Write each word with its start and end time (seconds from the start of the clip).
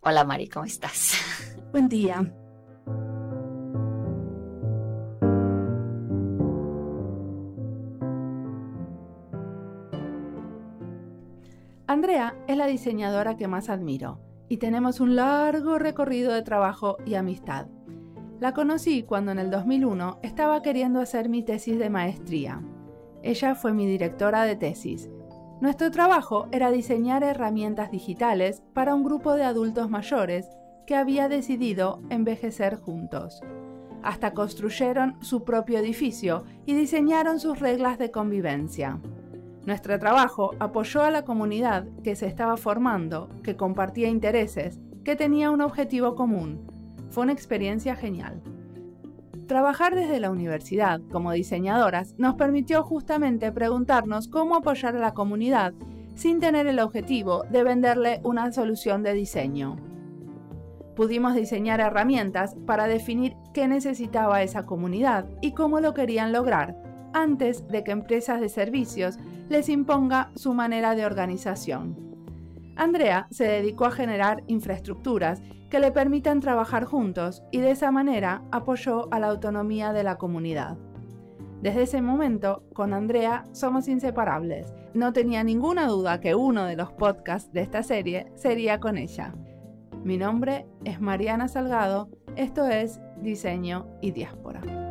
Hola 0.00 0.24
Mari, 0.24 0.48
¿cómo 0.48 0.64
estás? 0.64 1.14
Buen 1.72 1.88
día. 1.88 2.32
Andrea 11.86 12.36
es 12.46 12.56
la 12.56 12.66
diseñadora 12.66 13.36
que 13.36 13.48
más 13.48 13.70
admiro 13.70 14.20
y 14.48 14.58
tenemos 14.58 15.00
un 15.00 15.16
largo 15.16 15.78
recorrido 15.78 16.32
de 16.32 16.42
trabajo 16.42 16.98
y 17.06 17.14
amistad. 17.14 17.66
La 18.40 18.52
conocí 18.52 19.02
cuando 19.02 19.32
en 19.32 19.38
el 19.38 19.50
2001 19.50 20.20
estaba 20.22 20.62
queriendo 20.62 21.00
hacer 21.00 21.28
mi 21.28 21.42
tesis 21.42 21.78
de 21.78 21.90
maestría. 21.90 22.62
Ella 23.22 23.54
fue 23.54 23.72
mi 23.72 23.86
directora 23.86 24.44
de 24.44 24.56
tesis. 24.56 25.10
Nuestro 25.60 25.90
trabajo 25.90 26.46
era 26.52 26.70
diseñar 26.70 27.24
herramientas 27.24 27.90
digitales 27.90 28.62
para 28.74 28.94
un 28.94 29.02
grupo 29.02 29.34
de 29.34 29.42
adultos 29.42 29.90
mayores 29.90 30.48
que 30.86 30.94
había 30.94 31.28
decidido 31.28 32.00
envejecer 32.10 32.76
juntos. 32.76 33.40
Hasta 34.04 34.34
construyeron 34.34 35.16
su 35.20 35.42
propio 35.42 35.80
edificio 35.80 36.44
y 36.64 36.74
diseñaron 36.74 37.40
sus 37.40 37.58
reglas 37.58 37.98
de 37.98 38.12
convivencia. 38.12 39.00
Nuestro 39.66 39.98
trabajo 39.98 40.52
apoyó 40.60 41.02
a 41.02 41.10
la 41.10 41.24
comunidad 41.24 41.88
que 42.04 42.14
se 42.14 42.26
estaba 42.26 42.56
formando, 42.56 43.28
que 43.42 43.56
compartía 43.56 44.08
intereses, 44.08 44.78
que 45.04 45.16
tenía 45.16 45.50
un 45.50 45.60
objetivo 45.60 46.14
común. 46.14 46.60
Fue 47.10 47.24
una 47.24 47.32
experiencia 47.32 47.96
genial. 47.96 48.40
Trabajar 49.48 49.94
desde 49.94 50.20
la 50.20 50.30
universidad 50.30 51.00
como 51.10 51.32
diseñadoras 51.32 52.14
nos 52.18 52.34
permitió 52.34 52.82
justamente 52.82 53.50
preguntarnos 53.50 54.28
cómo 54.28 54.56
apoyar 54.56 54.94
a 54.94 55.00
la 55.00 55.14
comunidad 55.14 55.72
sin 56.14 56.38
tener 56.38 56.66
el 56.66 56.78
objetivo 56.80 57.44
de 57.50 57.64
venderle 57.64 58.20
una 58.24 58.52
solución 58.52 59.02
de 59.02 59.14
diseño. 59.14 59.76
Pudimos 60.94 61.34
diseñar 61.34 61.80
herramientas 61.80 62.56
para 62.66 62.88
definir 62.88 63.36
qué 63.54 63.68
necesitaba 63.68 64.42
esa 64.42 64.66
comunidad 64.66 65.24
y 65.40 65.52
cómo 65.52 65.80
lo 65.80 65.94
querían 65.94 66.30
lograr, 66.30 66.76
antes 67.14 67.66
de 67.68 67.84
que 67.84 67.92
empresas 67.92 68.42
de 68.42 68.50
servicios 68.50 69.18
les 69.48 69.70
imponga 69.70 70.30
su 70.34 70.52
manera 70.52 70.94
de 70.94 71.06
organización. 71.06 72.07
Andrea 72.78 73.26
se 73.30 73.44
dedicó 73.44 73.86
a 73.86 73.90
generar 73.90 74.44
infraestructuras 74.46 75.42
que 75.68 75.80
le 75.80 75.90
permitan 75.90 76.40
trabajar 76.40 76.84
juntos 76.84 77.42
y 77.50 77.58
de 77.58 77.72
esa 77.72 77.90
manera 77.90 78.42
apoyó 78.52 79.12
a 79.12 79.18
la 79.18 79.26
autonomía 79.26 79.92
de 79.92 80.04
la 80.04 80.16
comunidad. 80.16 80.78
Desde 81.60 81.82
ese 81.82 82.00
momento, 82.00 82.62
con 82.72 82.94
Andrea 82.94 83.44
somos 83.50 83.88
inseparables. 83.88 84.72
No 84.94 85.12
tenía 85.12 85.42
ninguna 85.42 85.88
duda 85.88 86.20
que 86.20 86.36
uno 86.36 86.64
de 86.64 86.76
los 86.76 86.92
podcasts 86.92 87.52
de 87.52 87.62
esta 87.62 87.82
serie 87.82 88.30
sería 88.36 88.78
con 88.78 88.96
ella. 88.96 89.34
Mi 90.04 90.16
nombre 90.16 90.66
es 90.84 91.00
Mariana 91.00 91.48
Salgado, 91.48 92.08
esto 92.36 92.68
es 92.68 93.00
Diseño 93.20 93.88
y 94.00 94.12
Diáspora. 94.12 94.87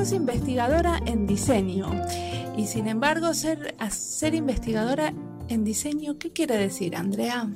Sos 0.00 0.12
investigadora 0.12 0.98
en 1.04 1.26
diseño 1.26 1.90
y 2.56 2.68
sin 2.68 2.88
embargo 2.88 3.34
ser, 3.34 3.74
ser 3.90 4.34
investigadora 4.34 5.12
en 5.48 5.62
diseño, 5.62 6.18
¿qué 6.18 6.32
quiere 6.32 6.56
decir, 6.56 6.96
Andrea? 6.96 7.50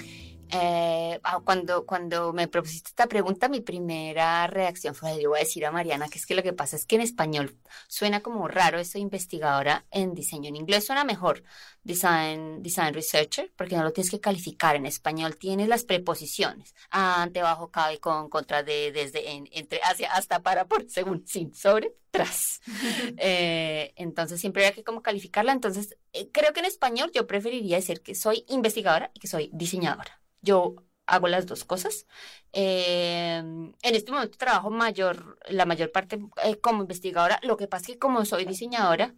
Eh, 0.56 1.20
ah, 1.24 1.41
cuando, 1.44 1.84
cuando 1.84 2.33
me 2.33 2.47
propusiste 2.47 2.91
esta 2.91 3.08
pregunta, 3.08 3.48
mi 3.48 3.60
primera 3.60 4.47
reacción 4.47 4.94
fue, 4.94 5.16
le 5.16 5.27
voy 5.27 5.38
a 5.38 5.41
decir 5.41 5.66
a 5.66 5.72
Mariana 5.72 6.08
que 6.08 6.19
es 6.19 6.27
que 6.27 6.36
lo 6.36 6.44
que 6.44 6.52
pasa 6.52 6.77
es 6.77 6.86
que 6.86 6.94
en 6.94 7.00
español 7.02 7.56
suena 7.88 8.20
como 8.20 8.47
raro 8.47 8.78
eso 8.78 8.98
investigadora 8.98 9.84
en 9.91 10.14
diseño. 10.14 10.48
En 10.48 10.56
inglés 10.56 10.87
suena 10.87 11.04
mejor 11.04 11.43
design, 11.82 12.62
design 12.62 12.94
researcher, 12.94 13.53
porque 13.56 13.76
no 13.76 13.82
lo 13.82 13.93
tienes 13.93 14.10
que 14.12 14.20
calificar. 14.20 14.76
En 14.76 14.87
español 14.87 15.37
tienes 15.37 15.69
las 15.69 15.82
preposiciones, 15.84 16.75
ante, 16.91 17.43
bajo, 17.43 17.70
cabe, 17.72 17.98
con, 17.98 18.28
contra, 18.28 18.62
de, 18.62 18.93
desde, 18.93 19.32
en, 19.32 19.48
entre, 19.53 19.81
hacia, 19.82 20.12
hasta, 20.12 20.41
para, 20.41 20.66
por, 20.66 20.88
según, 20.88 21.26
sin, 21.26 21.53
sobre, 21.54 21.94
tras. 22.10 22.60
Eh, 23.16 23.93
entonces 23.97 24.41
siempre 24.41 24.66
hay 24.66 24.72
que 24.72 24.84
como 24.84 25.03
calificarla. 25.03 25.53
Entonces, 25.53 25.97
eh, 26.12 26.31
creo 26.32 26.53
que 26.53 26.60
en 26.60 26.66
español 26.66 27.10
yo 27.14 27.26
preferiría 27.26 27.76
decir 27.76 28.03
que 28.03 28.14
soy 28.14 28.44
investigadora 28.48 29.10
y 29.14 29.20
que 29.20 29.28
soy 29.28 29.50
diseñadora. 29.53 30.24
Yo 30.44 30.77
hago 31.06 31.28
las 31.28 31.47
dos 31.47 31.65
cosas. 31.65 32.06
Eh, 32.53 33.37
en 33.37 33.75
este 33.82 34.12
momento 34.12 34.38
trabajo 34.38 34.71
mayor, 34.71 35.38
la 35.49 35.66
mayor 35.66 35.93
parte 35.93 36.19
eh, 36.44 36.56
como 36.60 36.82
investigadora. 36.82 37.41
Lo 37.43 37.56
que 37.56 37.66
pasa 37.66 37.87
es 37.87 37.93
que 37.94 37.99
como 37.99 38.25
soy 38.25 38.44
diseñadora, 38.44 39.15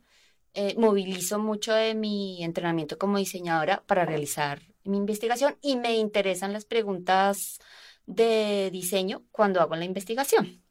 eh, 0.54 0.74
movilizo 0.78 1.38
mucho 1.38 1.74
de 1.74 1.94
mi 1.94 2.42
entrenamiento 2.42 2.98
como 2.98 3.18
diseñadora 3.18 3.84
para 3.86 4.06
realizar 4.06 4.62
mi 4.84 4.96
investigación 4.96 5.58
y 5.60 5.76
me 5.76 5.96
interesan 5.96 6.52
las 6.52 6.64
preguntas 6.64 7.58
de 8.06 8.70
diseño 8.72 9.24
cuando 9.32 9.60
hago 9.60 9.76
la 9.76 9.84
investigación. 9.84 10.62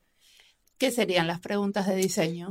¿Qué 0.77 0.91
serían 0.91 1.27
las 1.27 1.39
preguntas 1.39 1.87
de 1.87 1.95
diseño? 1.95 2.49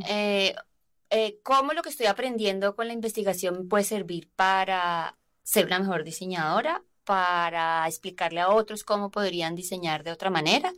¿Cómo 1.43 1.73
lo 1.73 1.83
que 1.83 1.91
estoy 1.91 2.07
aprendiendo 2.07 2.77
con 2.77 2.87
la 2.87 2.93
investigación 2.93 3.69
puede 3.69 3.85
servir 3.85 4.31
para 4.37 5.19
ser 5.43 5.67
una 5.67 5.79
mejor 5.79 6.05
diseñadora 6.05 6.83
para 7.05 7.87
explicarle 7.87 8.41
a 8.41 8.51
otros 8.51 8.85
cómo 8.85 9.11
podrían 9.11 9.55
diseñar 9.55 10.05
de 10.05 10.13
otra 10.13 10.31
manera, 10.31 10.73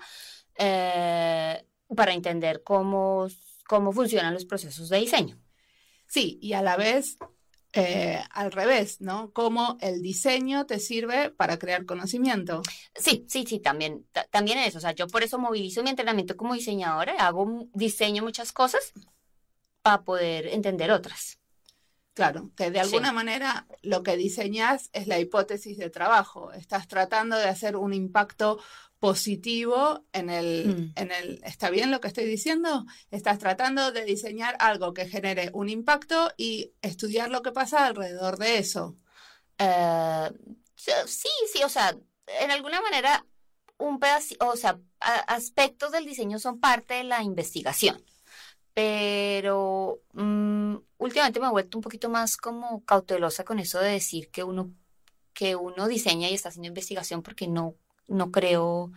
eh, 0.56 1.64
para 1.94 2.12
entender 2.12 2.62
cómo, 2.64 3.28
cómo 3.68 3.92
funcionan 3.92 4.34
los 4.34 4.44
procesos 4.44 4.88
de 4.88 4.98
diseño. 4.98 5.38
Sí, 6.06 6.38
y 6.40 6.52
a 6.52 6.62
la 6.62 6.76
vez 6.76 7.18
eh, 7.78 8.22
al 8.30 8.52
revés, 8.52 9.02
¿no? 9.02 9.32
Cómo 9.32 9.76
el 9.82 10.00
diseño 10.00 10.64
te 10.64 10.78
sirve 10.78 11.30
para 11.30 11.58
crear 11.58 11.84
conocimiento. 11.84 12.62
Sí, 12.94 13.26
sí, 13.28 13.44
sí, 13.46 13.60
también, 13.60 14.06
también 14.30 14.58
eso. 14.58 14.78
O 14.78 14.80
sea, 14.80 14.92
yo 14.92 15.06
por 15.08 15.22
eso 15.22 15.38
movilizo 15.38 15.82
mi 15.82 15.90
entrenamiento 15.90 16.38
como 16.38 16.54
diseñadora, 16.54 17.12
hago 17.18 17.68
diseño 17.74 18.22
muchas 18.22 18.52
cosas 18.52 18.94
para 19.82 20.04
poder 20.04 20.46
entender 20.46 20.90
otras. 20.90 21.38
Claro, 22.16 22.50
que 22.56 22.70
de 22.70 22.80
alguna 22.80 23.12
manera 23.12 23.66
lo 23.82 24.02
que 24.02 24.16
diseñas 24.16 24.88
es 24.94 25.06
la 25.06 25.18
hipótesis 25.18 25.76
de 25.76 25.90
trabajo. 25.90 26.50
Estás 26.54 26.88
tratando 26.88 27.36
de 27.36 27.44
hacer 27.44 27.76
un 27.76 27.92
impacto 27.92 28.58
positivo 28.98 30.02
en 30.14 30.30
el, 30.30 30.66
mm. 30.66 30.92
en 30.98 31.12
el, 31.12 31.40
¿está 31.44 31.68
bien 31.68 31.90
lo 31.90 32.00
que 32.00 32.08
estoy 32.08 32.24
diciendo? 32.24 32.86
Estás 33.10 33.38
tratando 33.38 33.92
de 33.92 34.06
diseñar 34.06 34.56
algo 34.60 34.94
que 34.94 35.06
genere 35.06 35.50
un 35.52 35.68
impacto 35.68 36.32
y 36.38 36.72
estudiar 36.80 37.28
lo 37.28 37.42
que 37.42 37.52
pasa 37.52 37.84
alrededor 37.84 38.38
de 38.38 38.56
eso. 38.56 38.96
Eh, 39.58 40.30
sí, 40.74 41.28
sí, 41.52 41.62
o 41.64 41.68
sea, 41.68 41.98
en 42.40 42.50
alguna 42.50 42.80
manera, 42.80 43.26
un 43.76 44.00
pedacito, 44.00 44.48
o 44.48 44.56
sea, 44.56 44.78
aspectos 45.00 45.92
del 45.92 46.06
diseño 46.06 46.38
son 46.38 46.60
parte 46.60 46.94
de 46.94 47.04
la 47.04 47.22
investigación 47.22 48.02
pero 48.76 50.02
mm, 50.12 50.76
últimamente 50.98 51.40
me 51.40 51.46
he 51.46 51.50
vuelto 51.50 51.78
un 51.78 51.82
poquito 51.82 52.10
más 52.10 52.36
como 52.36 52.84
cautelosa 52.84 53.42
con 53.42 53.58
eso 53.58 53.80
de 53.80 53.92
decir 53.92 54.30
que 54.30 54.44
uno, 54.44 54.70
que 55.32 55.56
uno 55.56 55.88
diseña 55.88 56.28
y 56.28 56.34
está 56.34 56.50
haciendo 56.50 56.68
investigación 56.68 57.22
porque 57.22 57.48
no, 57.48 57.74
no 58.06 58.30
creo, 58.30 58.92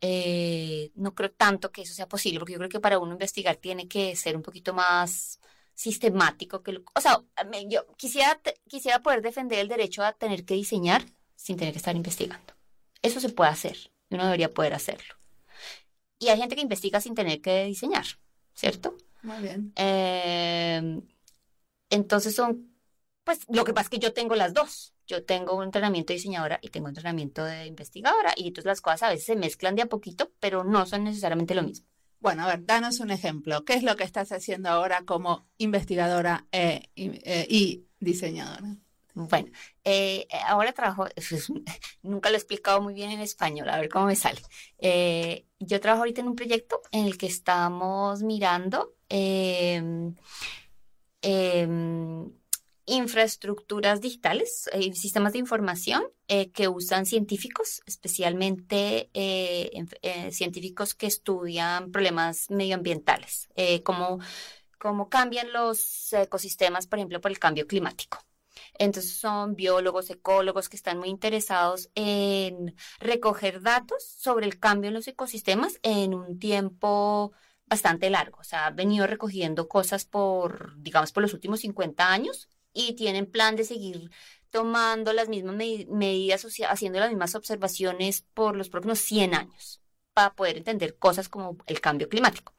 eh, 0.00 0.92
no 0.94 1.16
creo 1.16 1.32
tanto 1.32 1.72
que 1.72 1.82
eso 1.82 1.94
sea 1.94 2.08
posible, 2.08 2.38
porque 2.38 2.52
yo 2.52 2.58
creo 2.60 2.70
que 2.70 2.78
para 2.78 3.00
uno 3.00 3.10
investigar 3.10 3.56
tiene 3.56 3.88
que 3.88 4.14
ser 4.14 4.36
un 4.36 4.42
poquito 4.42 4.72
más 4.72 5.40
sistemático 5.74 6.62
que 6.62 6.80
o 6.94 7.00
sea, 7.00 7.20
yo 7.68 7.88
quisiera, 7.96 8.40
quisiera 8.68 9.02
poder 9.02 9.20
defender 9.20 9.58
el 9.58 9.66
derecho 9.66 10.04
a 10.04 10.12
tener 10.12 10.44
que 10.44 10.54
diseñar 10.54 11.04
sin 11.34 11.56
tener 11.56 11.72
que 11.72 11.78
estar 11.78 11.96
investigando. 11.96 12.54
Eso 13.02 13.18
se 13.18 13.30
puede 13.30 13.50
hacer, 13.50 13.90
uno 14.10 14.26
debería 14.26 14.54
poder 14.54 14.74
hacerlo. 14.74 15.16
Y 16.20 16.28
hay 16.28 16.38
gente 16.38 16.54
que 16.54 16.62
investiga 16.62 17.00
sin 17.00 17.16
tener 17.16 17.40
que 17.40 17.64
diseñar, 17.64 18.06
¿cierto? 18.54 18.96
Muy 19.22 19.42
bien. 19.42 19.72
Em, 19.76 21.02
entonces 21.90 22.34
son, 22.34 22.72
pues 23.24 23.40
lo 23.48 23.64
que 23.64 23.72
pasa 23.72 23.84
es 23.84 23.90
que 23.90 23.98
yo 23.98 24.12
tengo 24.12 24.34
las 24.34 24.54
dos. 24.54 24.94
Yo 25.06 25.24
tengo 25.24 25.56
un 25.56 25.64
entrenamiento 25.64 26.12
de 26.12 26.16
diseñadora 26.18 26.58
y 26.60 26.68
tengo 26.68 26.84
un 26.84 26.90
entrenamiento 26.90 27.44
de 27.44 27.66
investigadora 27.66 28.34
y 28.36 28.48
entonces 28.48 28.66
las 28.66 28.80
cosas 28.82 29.04
a 29.04 29.08
veces 29.08 29.24
se 29.24 29.36
mezclan 29.36 29.74
de 29.74 29.82
a 29.82 29.86
poquito, 29.86 30.32
pero 30.38 30.64
no 30.64 30.84
son 30.84 31.04
necesariamente 31.04 31.54
lo 31.54 31.62
mismo. 31.62 31.86
Bueno, 32.20 32.44
a 32.44 32.48
ver, 32.48 32.66
danos 32.66 33.00
un 33.00 33.10
ejemplo. 33.10 33.64
¿Qué 33.64 33.74
es 33.74 33.82
lo 33.82 33.96
que 33.96 34.04
estás 34.04 34.32
haciendo 34.32 34.68
ahora 34.68 35.02
como 35.06 35.46
investigadora 35.56 36.46
eh, 36.52 36.82
eh, 36.96 37.46
y 37.48 37.86
diseñadora? 38.00 38.76
Bueno, 39.14 39.50
eh, 39.84 40.28
ahora 40.46 40.72
trabajo, 40.72 41.06
nunca 42.02 42.28
lo 42.28 42.36
he 42.36 42.38
explicado 42.38 42.80
muy 42.80 42.94
bien 42.94 43.10
en 43.10 43.20
español, 43.20 43.68
a 43.68 43.78
ver 43.78 43.88
cómo 43.88 44.06
me 44.06 44.16
sale. 44.16 44.40
yo 45.58 45.80
trabajo 45.80 46.02
ahorita 46.02 46.20
en 46.20 46.28
un 46.28 46.36
proyecto 46.36 46.82
en 46.92 47.06
el 47.06 47.18
que 47.18 47.26
estamos 47.26 48.22
mirando 48.22 48.97
Em, 49.08 50.14
em, 51.22 52.30
infraestructuras 52.88 54.00
digitales, 54.00 54.68
eh, 54.72 54.94
sistemas 54.94 55.34
de 55.34 55.38
información 55.38 56.02
eh, 56.26 56.50
que 56.50 56.68
usan 56.68 57.04
científicos, 57.04 57.82
especialmente 57.86 59.10
eh, 59.12 59.70
científicos 60.30 60.94
que 60.94 61.06
estudian 61.06 61.90
problemas 61.90 62.50
medioambientales, 62.50 63.48
como 63.84 64.20
cómo 64.78 65.08
cambian 65.08 65.52
los 65.52 66.12
ecosistemas, 66.12 66.86
por 66.86 66.98
ejemplo, 66.98 67.20
por 67.20 67.30
el 67.30 67.38
cambio 67.38 67.66
climático. 67.66 68.18
Entonces 68.78 69.16
son 69.18 69.54
biólogos, 69.54 70.10
ecólogos 70.10 70.68
que 70.68 70.76
están 70.76 70.98
muy 70.98 71.08
interesados 71.08 71.90
en 71.94 72.74
recoger 73.00 73.60
datos 73.60 74.02
sobre 74.04 74.46
el 74.46 74.58
cambio 74.58 74.88
en 74.88 74.94
los 74.94 75.08
ecosistemas 75.08 75.78
en 75.82 76.14
un 76.14 76.38
tiempo 76.38 77.32
bastante 77.68 78.10
largo. 78.10 78.38
O 78.40 78.44
sea, 78.44 78.66
han 78.66 78.76
venido 78.76 79.06
recogiendo 79.06 79.68
cosas 79.68 80.04
por, 80.04 80.80
digamos, 80.80 81.12
por 81.12 81.22
los 81.22 81.34
últimos 81.34 81.60
50 81.60 82.10
años 82.10 82.48
y 82.72 82.94
tienen 82.94 83.26
plan 83.26 83.56
de 83.56 83.64
seguir 83.64 84.10
tomando 84.50 85.12
las 85.12 85.28
mismas 85.28 85.56
medidas, 85.56 86.46
haciendo 86.68 87.00
las 87.00 87.10
mismas 87.10 87.34
observaciones 87.34 88.22
por 88.34 88.56
los 88.56 88.68
próximos 88.68 88.98
100 89.00 89.34
años 89.34 89.82
para 90.14 90.34
poder 90.34 90.56
entender 90.56 90.96
cosas 90.98 91.28
como 91.28 91.56
el 91.66 91.80
cambio 91.80 92.08
climático. 92.08 92.54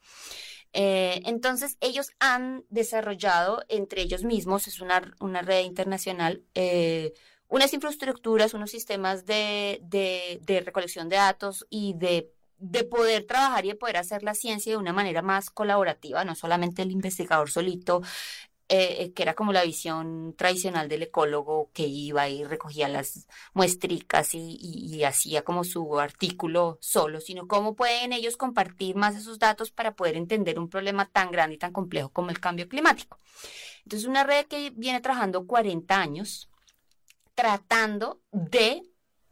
Eh, 0.72 1.20
entonces, 1.26 1.76
ellos 1.80 2.12
han 2.20 2.64
desarrollado 2.68 3.64
entre 3.68 4.02
ellos 4.02 4.24
mismos, 4.24 4.68
es 4.68 4.80
una, 4.80 5.14
una 5.20 5.42
red 5.42 5.64
internacional, 5.64 6.44
eh, 6.54 7.12
unas 7.48 7.74
infraestructuras, 7.74 8.54
unos 8.54 8.70
sistemas 8.70 9.26
de, 9.26 9.80
de, 9.82 10.60
recolección 10.60 11.08
de 11.08 11.16
datos 11.16 11.66
y 11.68 11.94
de, 11.94 12.32
de 12.60 12.84
poder 12.84 13.26
trabajar 13.26 13.64
y 13.64 13.68
de 13.68 13.74
poder 13.74 13.96
hacer 13.96 14.22
la 14.22 14.34
ciencia 14.34 14.72
de 14.72 14.76
una 14.76 14.92
manera 14.92 15.22
más 15.22 15.50
colaborativa, 15.50 16.24
no 16.24 16.34
solamente 16.34 16.82
el 16.82 16.92
investigador 16.92 17.50
solito 17.50 18.02
eh, 18.72 19.02
eh, 19.02 19.12
que 19.14 19.24
era 19.24 19.34
como 19.34 19.52
la 19.52 19.64
visión 19.64 20.32
tradicional 20.36 20.88
del 20.88 21.02
ecólogo 21.02 21.70
que 21.72 21.88
iba 21.88 22.28
y 22.28 22.44
recogía 22.44 22.86
las 22.88 23.26
muestricas 23.52 24.30
y, 24.32 25.02
hacía 25.02 25.42
como 25.42 25.64
su 25.64 25.98
artículo 25.98 26.78
solo, 26.80 27.20
sino 27.20 27.48
cómo 27.48 27.74
pueden 27.74 28.12
ellos 28.12 28.36
compartir 28.36 28.94
más 28.94 29.16
esos 29.16 29.40
datos 29.40 29.72
para 29.72 29.96
poder 29.96 30.16
entender 30.16 30.56
un 30.60 30.68
problema 30.68 31.06
tan 31.06 31.32
grande 31.32 31.56
y 31.56 31.58
tan 31.58 31.72
complejo 31.72 32.10
como 32.10 32.30
el 32.30 32.38
cambio 32.38 32.68
climático. 32.68 33.18
Entonces, 33.82 34.08
una 34.08 34.22
red 34.22 34.46
que 34.46 34.70
viene 34.70 35.00
trabajando 35.00 35.48
40 35.48 36.00
años 36.00 36.48
tratando 37.34 38.20
de 38.30 38.82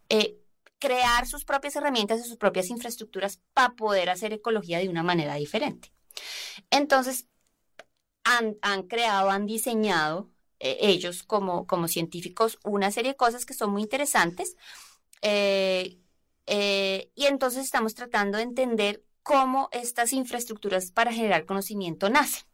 eh, 0.08 0.37
crear 0.78 1.26
sus 1.26 1.44
propias 1.44 1.76
herramientas 1.76 2.20
y 2.20 2.28
sus 2.28 2.36
propias 2.36 2.70
infraestructuras 2.70 3.40
para 3.52 3.74
poder 3.74 4.10
hacer 4.10 4.32
ecología 4.32 4.78
de 4.78 4.88
una 4.88 5.02
manera 5.02 5.34
diferente. 5.34 5.92
Entonces, 6.70 7.26
han, 8.62 8.82
creado, 8.82 9.30
han 9.30 9.46
diseñado 9.46 10.30
eh, 10.58 10.76
ellos 10.80 11.22
como, 11.22 11.66
como 11.66 11.88
científicos 11.88 12.58
una 12.64 12.90
serie 12.90 13.12
de 13.12 13.16
cosas 13.16 13.46
que 13.46 13.54
son 13.54 13.70
muy 13.70 13.82
interesantes. 13.82 14.56
Eh, 15.22 15.98
eh, 16.46 17.10
y 17.14 17.26
entonces 17.26 17.64
estamos 17.64 17.94
tratando 17.94 18.38
de 18.38 18.44
entender 18.44 19.04
cómo 19.22 19.68
estas 19.72 20.12
infraestructuras 20.12 20.90
para 20.90 21.12
generar 21.12 21.44
conocimiento 21.44 22.08
nacen, 22.08 22.44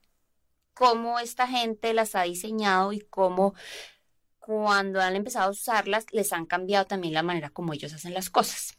cómo 0.75 1.19
esta 1.21 1.47
gente 1.47 1.94
las 1.94 2.15
ha 2.15 2.23
diseñado 2.23 2.93
y 2.93 3.00
cómo 3.00 3.55
cuando 4.44 5.00
han 5.00 5.17
empezado 5.17 5.49
a 5.49 5.50
usarlas 5.52 6.05
les 6.12 6.32
han 6.35 6.44
cambiado 6.44 6.85
también 6.85 7.14
la 7.14 7.23
manera 7.23 7.49
como 7.49 7.73
ellos 7.73 7.94
hacen 7.94 8.12
las 8.12 8.29
cosas. 8.29 8.76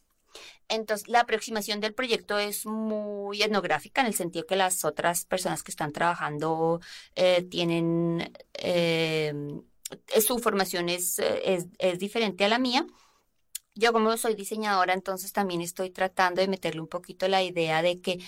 Entonces, 0.68 1.08
la 1.08 1.22
aproximación 1.22 1.80
del 1.80 1.94
proyecto 1.94 2.38
es 2.38 2.66
muy 2.66 3.42
etnográfica 3.42 4.02
en 4.02 4.08
el 4.08 4.14
sentido 4.14 4.46
que 4.46 4.56
las 4.56 4.86
otras 4.86 5.26
personas 5.26 5.64
que 5.64 5.72
están 5.72 5.92
trabajando 5.92 6.82
eh, 7.16 7.44
tienen, 7.44 8.32
eh, 8.54 9.34
su 10.26 10.40
formación 10.40 10.90
es, 10.90 11.20
es, 11.20 12.00
diferente 12.00 12.46
a 12.46 12.50
la 12.50 12.60
mía. 12.60 12.86
Yo 13.76 13.92
como 13.94 14.16
soy 14.18 14.36
diseñadora, 14.36 14.94
entonces 14.94 15.32
también 15.34 15.62
estoy 15.62 15.90
tratando 15.90 16.42
de 16.42 16.48
meterle 16.48 16.82
un 16.82 16.88
poquito 16.88 17.28
la 17.28 17.44
idea 17.44 17.82
de 17.82 18.02
que 18.02 18.20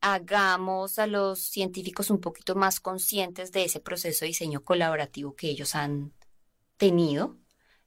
hagamos 0.00 0.98
a 0.98 1.06
los 1.06 1.40
científicos 1.40 2.10
un 2.10 2.20
poquito 2.20 2.54
más 2.54 2.80
conscientes 2.80 3.52
de 3.52 3.64
ese 3.64 3.80
proceso 3.80 4.24
de 4.24 4.28
diseño 4.28 4.62
colaborativo 4.64 5.34
que 5.36 5.48
ellos 5.48 5.74
han 5.74 6.12
tenido. 6.82 7.38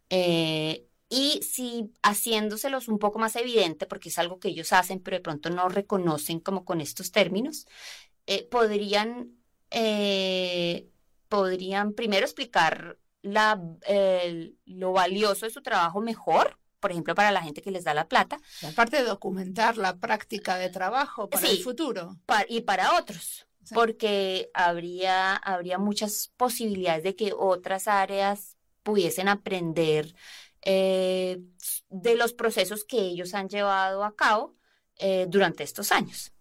Eh, 0.10 0.88
y 1.10 1.42
si 1.44 1.92
haciéndoselos 2.02 2.88
un 2.88 2.98
poco 2.98 3.20
más 3.20 3.36
evidente, 3.36 3.86
porque 3.86 4.08
es 4.08 4.18
algo 4.18 4.40
que 4.40 4.48
ellos 4.48 4.72
hacen, 4.72 5.02
pero 5.02 5.18
de 5.18 5.22
pronto 5.22 5.50
no 5.50 5.68
reconocen 5.68 6.40
como 6.40 6.64
con 6.64 6.80
estos 6.80 7.12
términos, 7.12 7.68
eh, 8.26 8.48
podrían, 8.50 9.32
eh, 9.70 10.88
podrían 11.28 11.92
primero 11.92 12.26
explicar 12.26 12.98
la, 13.22 13.62
lo 14.66 14.94
valioso 14.94 15.46
de 15.46 15.52
su 15.52 15.62
trabajo 15.62 16.00
mejor, 16.00 16.58
por 16.80 16.92
ejemplo, 16.92 17.16
para 17.16 17.32
la 17.32 17.42
gente 17.42 17.62
que 17.62 17.72
les 17.72 17.84
da 17.84 17.94
la 17.94 18.08
plata. 18.08 18.40
aparte 18.66 18.98
de 18.98 19.04
documentar 19.04 19.76
la 19.76 19.98
práctica 19.98 20.58
de 20.58 20.70
trabajo 20.70 21.30
para 21.30 21.50
el 21.50 21.58
futuro. 21.58 22.16
y 22.48 22.62
para 22.62 22.98
otros. 22.98 23.46
Porque 23.74 24.52
habría, 24.54 25.36
habría 25.36 25.80
muchas 25.80 26.32
posibilidades 26.38 27.04
de 27.04 27.16
que 27.16 27.34
otras 27.34 27.88
áreas 27.88 28.55
pudiesen 28.86 29.28
aprender 29.28 30.16
eh, 30.62 31.42
de 31.90 32.16
los 32.16 32.34
procesos 32.34 32.86
que 32.86 33.00
ellos 33.00 33.34
han 33.34 33.50
llevado 33.50 34.04
a 34.04 34.16
cabo 34.16 34.56
eh, 34.98 35.26
durante 35.28 35.64
estos 35.64 35.92
años. 35.92 36.34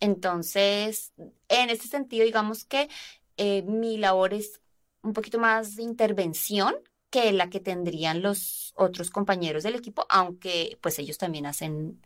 Entonces, 0.00 1.12
en 1.48 1.70
este 1.70 1.86
sentido, 1.88 2.24
digamos 2.24 2.64
que 2.64 2.88
eh, 3.36 3.62
mi 3.62 3.96
labor 3.96 4.34
es 4.34 4.60
un 5.02 5.12
poquito 5.12 5.38
más 5.38 5.76
de 5.76 5.84
intervención 5.84 6.74
que 7.10 7.32
la 7.32 7.48
que 7.48 7.60
tendrían 7.60 8.22
los 8.22 8.72
otros 8.76 9.10
compañeros 9.10 9.62
del 9.62 9.76
equipo, 9.76 10.04
aunque 10.08 10.78
pues 10.82 10.98
ellos 10.98 11.16
también 11.18 11.46
hacen, 11.46 12.02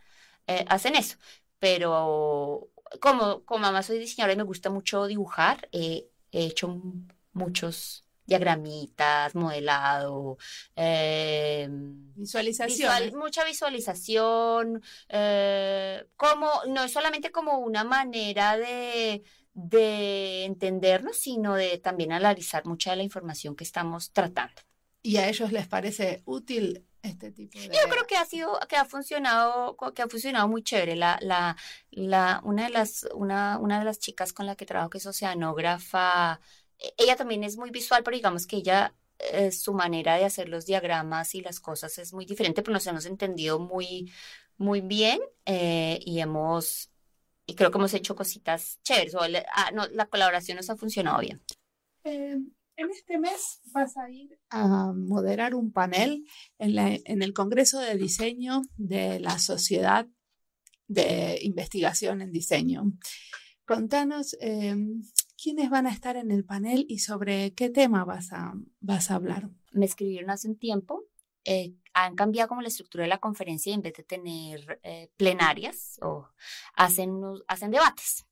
hacen 0.69 0.97
eso. 0.97 1.17
Pero 1.59 2.71
como, 3.01 3.45
como 3.45 3.83
soy 3.83 3.99
diseñadora 3.99 4.35
y 4.35 4.37
me 4.37 4.43
gusta 4.43 4.71
mucho 4.71 5.07
dibujar, 5.07 5.69
he 5.73 6.11
hecho 6.33 6.83
muchos 7.33 8.08
diagramitas, 8.29 9.35
modelado, 9.35 10.37
eh, 10.77 11.67
visualización. 12.15 13.17
mucha 13.17 13.43
visualización, 13.45 14.83
eh, 15.09 16.05
como, 16.15 16.51
no 16.69 16.85
es 16.85 16.93
solamente 16.93 17.33
como 17.33 17.59
una 17.59 17.85
manera 17.85 18.59
de, 18.59 19.25
de 19.55 20.45
entendernos, 20.45 21.17
sino 21.17 21.55
de 21.55 21.79
también 21.79 22.13
analizar 22.13 22.67
mucha 22.67 22.91
de 22.91 22.97
la 22.99 23.03
información 23.03 23.57
que 23.57 23.65
estamos 23.65 24.13
tratando. 24.13 24.61
¿Y 25.03 25.17
a 25.17 25.29
ellos 25.29 25.51
les 25.51 25.67
parece 25.67 26.23
útil 26.27 26.85
este 27.03 27.31
tipo 27.33 27.59
de... 27.59 27.69
Yo 27.69 27.89
creo 27.89 28.07
que 28.07 28.17
ha 28.17 28.27
sido, 28.27 28.59
que 28.69 28.77
ha 28.77 28.85
funcionado, 28.85 29.75
que 29.95 30.03
ha 30.03 30.09
funcionado 30.09 30.49
muy 30.49 30.63
chévere. 30.63 30.97
La, 30.97 31.19
la, 31.23 31.57
la, 31.93 32.43
una 32.45 32.65
de 32.65 32.71
las, 32.71 33.09
una, 33.15 33.59
una 33.59 33.79
de 33.79 33.87
las 33.87 33.99
chicas 34.01 34.35
con 34.35 34.45
la 34.45 34.55
que 34.55 34.67
trabajo, 34.67 34.91
que 34.91 34.99
es 34.99 35.07
oceanógrafa, 35.07 36.41
ella 36.97 37.17
también 37.17 37.45
es 37.45 37.57
muy 37.57 37.71
visual, 37.71 38.03
pero 38.05 38.17
digamos 38.17 38.47
que 38.47 38.57
ella, 38.57 38.95
eh, 39.19 39.51
su 39.51 39.73
manera 39.73 40.17
de 40.17 40.25
hacer 40.25 40.49
los 40.49 40.67
diagramas 40.67 41.35
y 41.35 41.41
las 41.41 41.61
cosas 41.61 41.99
es 41.99 42.13
muy 42.13 42.25
diferente, 42.25 42.63
pero 42.63 42.75
nos 42.75 42.87
hemos 42.87 43.07
entendido 43.07 43.59
muy, 43.59 44.13
muy 44.57 44.81
bien 44.81 45.21
eh, 45.45 45.99
y 46.05 46.21
hemos, 46.21 46.91
y 47.47 47.55
creo 47.55 47.71
que 47.71 47.79
hemos 47.79 47.95
hecho 47.95 48.15
cositas 48.15 48.81
chéveres, 48.83 49.15
o 49.15 49.21
ah, 49.21 49.71
la 49.93 50.07
colaboración 50.07 50.57
nos 50.57 50.71
ha 50.71 50.77
funcionado 50.77 51.21
bien. 51.21 51.43
Em, 52.05 52.53
en 52.77 52.91
este 52.91 53.19
mes 53.19 53.61
vas 53.73 53.97
a 53.97 54.09
ir 54.09 54.39
a 54.51 54.93
moderar 54.93 55.55
un 55.55 55.73
panel 55.73 56.25
en, 56.59 56.79
en 56.79 57.23
el 57.23 57.33
Congreso 57.33 57.81
de 57.81 57.97
Diseño 57.97 58.63
de 58.77 59.19
la 59.19 59.39
Sociedad 59.39 60.07
de 60.87 61.39
Investigación 61.43 62.23
en 62.23 62.33
Diseño. 62.33 62.85
Contanos 63.69 64.37
em, 64.41 65.03
quiénes 65.41 65.71
van 65.71 65.87
a 65.87 65.93
estar 65.93 66.17
en 66.17 66.31
el 66.31 66.45
panel 66.45 66.85
y 66.89 66.99
sobre 66.99 67.55
qué 67.55 67.71
tema 67.71 68.05
vas 68.05 68.33
a, 68.33 68.55
vas 68.81 69.11
a 69.11 69.15
hablar. 69.15 69.49
Me 69.73 69.87
escribieron 69.87 70.31
hace 70.31 70.49
un 70.49 70.59
tiempo. 70.59 71.05
Eh, 71.45 71.75
han 71.95 72.17
cambiado 72.17 72.49
como 72.49 72.61
la 72.61 72.69
estructura 72.69 73.05
de 73.05 73.09
la 73.09 73.19
conferencia 73.19 73.71
y 73.71 73.75
en 73.75 73.83
vez 73.83 73.95
de 73.95 74.03
tener 74.03 74.81
eh, 74.83 75.11
plenarias 75.17 75.99
o 76.03 76.29
hacen, 76.75 77.21
hacen 77.47 77.71
debates. 77.71 78.27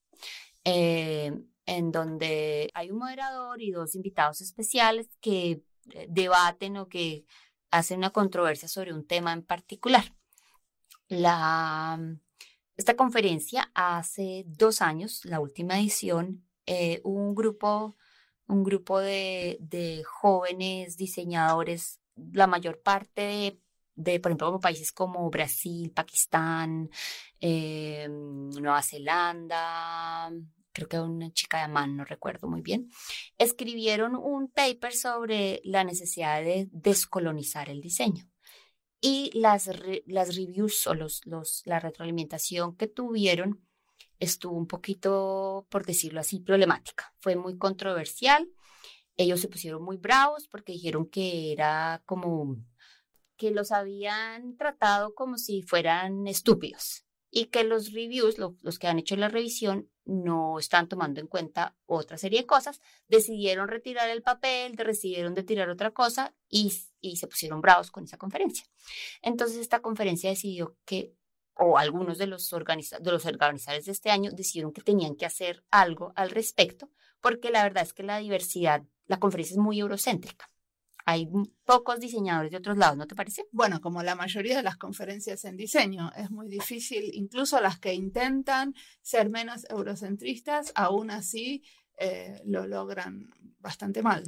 Eh, 0.65 1.33
en 1.65 1.93
donde 1.93 2.71
hay 2.75 2.91
un 2.91 2.99
moderador 2.99 3.63
y 3.63 3.71
dos 3.71 3.95
invitados 3.95 4.41
especiales 4.41 5.09
que 5.21 5.63
debaten 6.09 6.77
o 6.77 6.89
que 6.89 7.25
hacen 7.71 7.99
una 7.99 8.11
controversia 8.11 8.69
sobre 8.69 8.93
un 8.93 9.07
tema 9.07 9.33
en 9.33 9.43
particular. 9.43 10.15
La, 11.09 11.99
esta 12.77 12.95
conferencia 12.95 13.71
hace 13.75 14.45
dos 14.47 14.83
años, 14.83 15.25
la 15.25 15.41
última 15.41 15.79
edición, 15.79 16.46
eh, 16.67 17.01
un 17.05 17.35
grupo, 17.35 17.97
un 18.47 18.65
grupo 18.65 19.01
de, 19.01 19.59
de, 19.61 20.03
jóvenes 20.05 20.97
diseñadores, 20.97 22.01
la 22.33 22.47
mayor 22.47 22.81
parte 22.83 23.23
de, 23.23 23.61
de, 23.95 24.21
por 24.21 24.31
ejemplo, 24.31 24.61
países 24.61 24.93
como 24.93 25.31
Brasil, 25.31 25.91
Pakistán, 25.93 26.91
eh, 27.41 28.09
Nueva 28.09 28.83
Zelanda, 28.83 30.31
creo 30.77 30.89
que 30.89 31.01
una 31.01 31.33
chica 31.33 31.57
de 31.59 31.65
Amán, 31.65 31.97
no 31.97 32.05
recuerdo 32.05 32.49
muy 32.49 32.61
bien, 32.61 32.91
escribieron 33.39 34.15
un 34.15 34.49
paper 34.49 34.93
sobre 34.93 35.63
la 35.65 35.85
necesidad 35.85 36.43
de 36.43 36.69
descolonizar 36.71 37.71
el 37.71 37.81
diseño. 37.81 38.29
Y 39.01 39.31
las, 39.39 39.71
las 40.07 40.37
reviews 40.37 40.87
o 40.87 40.95
los, 40.95 41.25
los, 41.25 41.63
la 41.65 41.81
retroalimentación 41.81 42.77
que 42.77 42.89
tuvieron 42.89 43.67
estuvo 44.19 44.57
un 44.57 44.67
poquito, 44.67 45.67
por 45.71 45.85
decirlo 45.87 46.21
así, 46.21 46.41
problemática. 46.41 47.13
Fue 47.19 47.37
muy 47.37 47.57
controversial. 47.59 48.49
Ellos 49.17 49.41
se 49.41 49.49
pusieron 49.49 49.83
muy 49.83 49.97
bravos 49.97 50.49
porque 50.49 50.73
dijeron 50.73 51.09
que 51.09 51.53
era 51.53 52.03
como 52.07 52.57
que 53.37 53.51
los 53.51 53.73
habían 53.73 54.57
tratado 54.57 55.15
como 55.15 55.39
si 55.39 55.63
fueran 55.63 56.27
estúpidos 56.27 57.07
y 57.31 57.47
que 57.47 57.65
los 57.65 57.93
reviews, 57.93 58.37
los 58.39 58.79
que 58.79 58.87
han 58.87 58.99
hecho 58.99 59.17
la 59.17 59.29
revisión, 59.29 59.91
no 60.07 60.59
están 60.59 60.89
tomando 60.89 61.21
en 61.21 61.27
cuenta 61.27 61.77
otra 61.85 62.17
serie 62.17 62.41
de 62.41 62.47
cosas, 62.47 62.81
decidieron 63.09 63.69
retirar 63.69 64.09
el 64.09 64.23
papel, 64.23 64.77
decidieron 64.77 65.35
de 65.35 65.43
tirar 65.43 65.69
otra 65.69 65.91
cosa 65.91 66.35
y, 66.49 66.73
y 67.01 67.17
se 67.17 67.27
pusieron 67.27 67.61
bravos 67.61 67.91
con 67.91 68.05
esa 68.05 68.17
conferencia. 68.17 68.65
Entonces 69.21 69.59
esta 69.59 69.83
conferencia 69.83 70.31
decidió 70.31 70.77
que, 70.85 71.13
o 71.57 71.79
algunos 71.79 72.19
de 72.19 72.27
los, 72.27 72.49
de 72.51 73.13
los 73.13 73.27
organizadores 73.27 73.87
de 73.87 73.93
este 73.93 74.11
año 74.11 74.31
decidieron 74.33 74.73
que 74.73 74.83
tenían 74.83 75.17
que 75.17 75.27
hacer 75.27 75.65
algo 75.71 76.13
al 76.17 76.31
respecto, 76.31 76.91
porque 77.21 77.51
la 77.51 77.63
verdad 77.63 77.83
es 77.83 77.93
que 77.93 78.03
la 78.03 78.19
diversidad, 78.19 78.83
la 79.07 79.19
conferencia 79.19 79.55
es 79.55 79.59
muy 79.59 79.81
eurocéntrica 79.81 80.51
hay 81.09 81.29
pocos 81.65 82.01
diseñadores 82.01 82.51
de 82.51 82.57
otros 82.57 82.77
lados, 82.77 82.99
¿no 82.99 83.07
te 83.07 83.15
parece? 83.15 83.47
Bueno, 83.53 83.81
como 83.81 84.03
la 84.03 84.17
mayoría 84.17 84.57
de 84.57 84.65
las 84.65 84.77
conferencias 84.77 85.45
en 85.45 85.57
diseño, 85.57 86.11
es 86.17 86.33
muy 86.33 86.49
difícil, 86.49 87.13
incluso 87.15 87.61
las 87.61 87.79
que 87.79 87.95
intentan 87.95 88.75
ser 89.03 89.31
menos 89.31 89.65
eurocentristas, 89.71 90.73
aún 90.75 91.13
así 91.13 91.63
eh, 91.97 92.43
lo 92.45 92.67
logran 92.67 93.31
bastante 93.61 94.03
mal. 94.03 94.25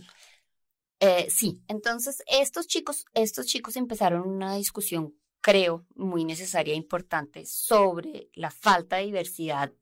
Eh, 1.00 1.26
sí, 1.30 1.61
entonces 1.66 2.23
estos 2.28 2.68
chicos, 2.68 3.06
estos 3.12 3.47
chicos 3.47 3.76
empezaron 3.76 4.28
una 4.28 4.54
discusión, 4.54 5.14
creo, 5.40 5.87
muy 5.95 6.25
necesaria 6.25 6.75
e 6.75 6.76
importante 6.76 7.47
sobre 7.47 8.30
la 8.35 8.50
falta 8.50 8.97
de 8.97 9.07
diversidad 9.07 9.73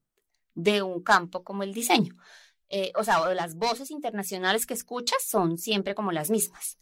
de 0.55 0.83
un 0.83 1.03
campo 1.03 1.45
como 1.45 1.63
el 1.63 1.75
diseño. 1.75 2.15
Eh, 2.69 2.93
o 2.97 3.05
sea, 3.05 3.33
las 3.35 3.55
voces 3.57 3.91
internacionales 3.91 4.67
que 4.67 4.75
escuchas 4.75 5.23
son 5.25 5.59
siempre 5.59 5.95
como 5.95 6.13
las 6.13 6.31
mismas. 6.31 6.79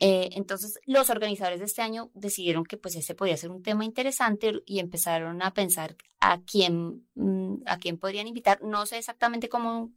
Eh, 0.00 0.30
entonces, 0.32 0.80
los 0.86 1.08
organizadores 1.10 1.60
de 1.60 1.66
este 1.66 1.82
año 1.82 2.10
decidieron 2.14 2.64
que 2.64 2.76
pues 2.76 2.96
ese 2.96 3.14
podía 3.14 3.36
ser 3.36 3.50
un 3.50 3.62
tema 3.62 3.84
interesante 3.84 4.52
y 4.66 4.80
empezaron 4.80 5.42
a 5.42 5.54
pensar 5.54 5.96
a 6.20 6.42
quién, 6.42 7.06
mm, 7.14 7.62
a 7.66 7.78
quién 7.78 7.98
podrían 7.98 8.26
invitar. 8.26 8.62
No 8.62 8.86
sé 8.86 8.98
exactamente 8.98 9.48
cómo, 9.48 9.92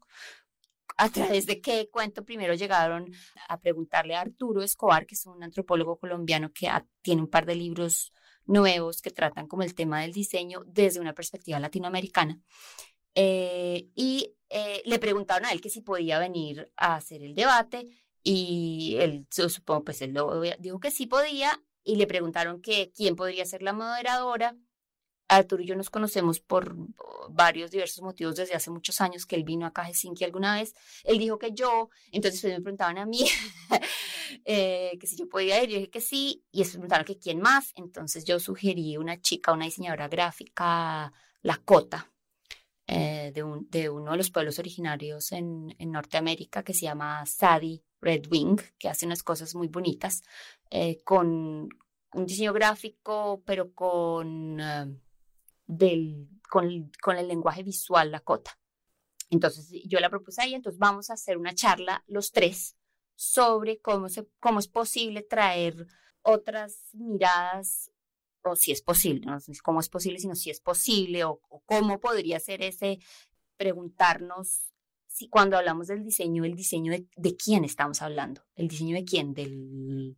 a 0.97 1.09
través 1.09 1.45
de 1.45 1.61
qué 1.61 1.89
cuento 1.91 2.23
primero 2.25 2.53
llegaron 2.53 3.11
a 3.47 3.59
preguntarle 3.59 4.15
a 4.15 4.21
Arturo 4.21 4.61
Escobar, 4.63 5.05
que 5.05 5.15
es 5.15 5.25
un 5.25 5.43
antropólogo 5.43 5.97
colombiano 5.97 6.51
que 6.53 6.69
tiene 7.01 7.21
un 7.21 7.29
par 7.29 7.45
de 7.45 7.55
libros 7.55 8.13
nuevos 8.47 9.01
que 9.01 9.11
tratan 9.11 9.47
como 9.47 9.63
el 9.63 9.75
tema 9.75 10.01
del 10.01 10.13
diseño 10.13 10.63
desde 10.65 10.99
una 10.99 11.13
perspectiva 11.13 11.59
latinoamericana. 11.59 12.41
Eh, 13.15 13.87
y 13.95 14.35
eh, 14.49 14.81
le 14.85 14.99
preguntaron 14.99 15.45
a 15.45 15.51
él 15.51 15.61
que 15.61 15.69
si 15.69 15.81
podía 15.81 16.19
venir 16.19 16.71
a 16.77 16.95
hacer 16.95 17.23
el 17.23 17.35
debate 17.35 17.87
y 18.23 18.95
él, 18.99 19.25
supongo, 19.29 19.85
pues 19.85 20.01
él 20.01 20.17
dijo 20.59 20.79
que 20.79 20.91
sí 20.91 21.07
podía 21.07 21.61
y 21.83 21.95
le 21.95 22.07
preguntaron 22.07 22.61
que 22.61 22.91
quién 22.91 23.15
podría 23.15 23.45
ser 23.45 23.61
la 23.61 23.73
moderadora. 23.73 24.55
Arturo 25.27 25.61
y 25.61 25.65
yo 25.65 25.75
nos 25.75 25.89
conocemos 25.89 26.39
por 26.39 26.75
varios 27.29 27.71
diversos 27.71 28.01
motivos 28.01 28.35
desde 28.35 28.55
hace 28.55 28.71
muchos 28.71 29.01
años 29.01 29.25
que 29.25 29.35
él 29.35 29.43
vino 29.43 29.65
acá 29.65 29.83
a 29.83 29.87
Helsinki 29.87 30.23
alguna 30.23 30.55
vez. 30.55 30.73
Él 31.03 31.19
dijo 31.19 31.37
que 31.37 31.51
yo, 31.51 31.89
entonces 32.11 32.43
me 32.43 32.61
preguntaban 32.61 32.97
a 32.97 33.05
mí 33.05 33.25
eh, 34.45 34.97
que 34.99 35.07
si 35.07 35.17
yo 35.17 35.27
podía 35.27 35.61
ir, 35.63 35.69
yo 35.69 35.77
dije 35.77 35.89
que 35.89 36.01
sí, 36.01 36.45
y 36.51 36.59
después 36.59 36.75
me 36.75 36.81
preguntaron 36.81 37.05
que 37.05 37.19
quién 37.19 37.41
más. 37.41 37.73
Entonces 37.75 38.23
yo 38.25 38.39
sugerí 38.39 38.97
una 38.97 39.21
chica, 39.21 39.51
una 39.51 39.65
diseñadora 39.65 40.07
gráfica, 40.07 41.11
la 41.41 41.57
Cota, 41.57 42.11
eh, 42.87 43.31
de, 43.33 43.43
un, 43.43 43.69
de, 43.69 43.89
uno 43.89 44.11
de 44.11 44.17
los 44.17 44.31
pueblos 44.31 44.59
originarios 44.59 45.33
en, 45.33 45.75
en, 45.77 45.91
Norteamérica 45.91 46.63
que 46.63 46.73
se 46.73 46.85
llama 46.85 47.25
Sadie 47.25 47.83
Red 47.99 48.27
Wing, 48.31 48.61
que 48.79 48.87
hace 48.87 49.05
unas 49.05 49.23
cosas 49.23 49.53
muy 49.55 49.67
bonitas, 49.67 50.23
eh, 50.71 51.01
con 51.03 51.67
un 52.13 52.25
diseño 52.25 52.53
gráfico, 52.53 53.43
pero 53.45 53.73
con, 53.73 54.59
eh, 54.59 54.95
del, 55.67 56.27
con, 56.49 56.91
con, 57.01 57.17
el 57.17 57.27
lenguaje 57.27 57.63
visual 57.63 58.11
Lakota. 58.11 58.59
Entonces 59.29 59.69
yo 59.85 59.99
la 59.99 60.09
propuse 60.09 60.41
ahí, 60.41 60.53
entonces 60.53 60.79
vamos 60.79 61.09
a 61.09 61.13
hacer 61.13 61.37
una 61.37 61.53
charla 61.53 62.03
los 62.07 62.31
tres 62.31 62.77
sobre 63.15 63.79
cómo, 63.79 64.09
se, 64.09 64.27
cómo 64.39 64.59
es 64.59 64.67
posible 64.67 65.21
traer 65.21 65.87
otras 66.21 66.89
miradas 66.93 67.91
o 68.43 68.55
si 68.55 68.71
es 68.71 68.81
posible, 68.81 69.25
no 69.25 69.39
sé 69.39 69.51
cómo 69.63 69.79
es 69.79 69.89
posible, 69.89 70.19
sino 70.19 70.35
si 70.35 70.49
es 70.49 70.61
posible 70.61 71.25
o, 71.25 71.41
cómo 71.65 71.99
podría 71.99 72.39
ser 72.39 72.61
ese 72.61 72.99
preguntarnos 73.57 74.63
si 75.07 75.29
cuando 75.29 75.57
hablamos 75.57 75.87
del 75.87 76.03
diseño, 76.03 76.45
el 76.45 76.55
diseño 76.55 76.91
de, 76.91 77.35
quién 77.35 77.65
estamos 77.65 78.01
hablando, 78.03 78.43
el 78.55 78.67
diseño 78.67 78.95
de 78.95 79.03
quién, 79.03 79.33
del, 79.33 80.15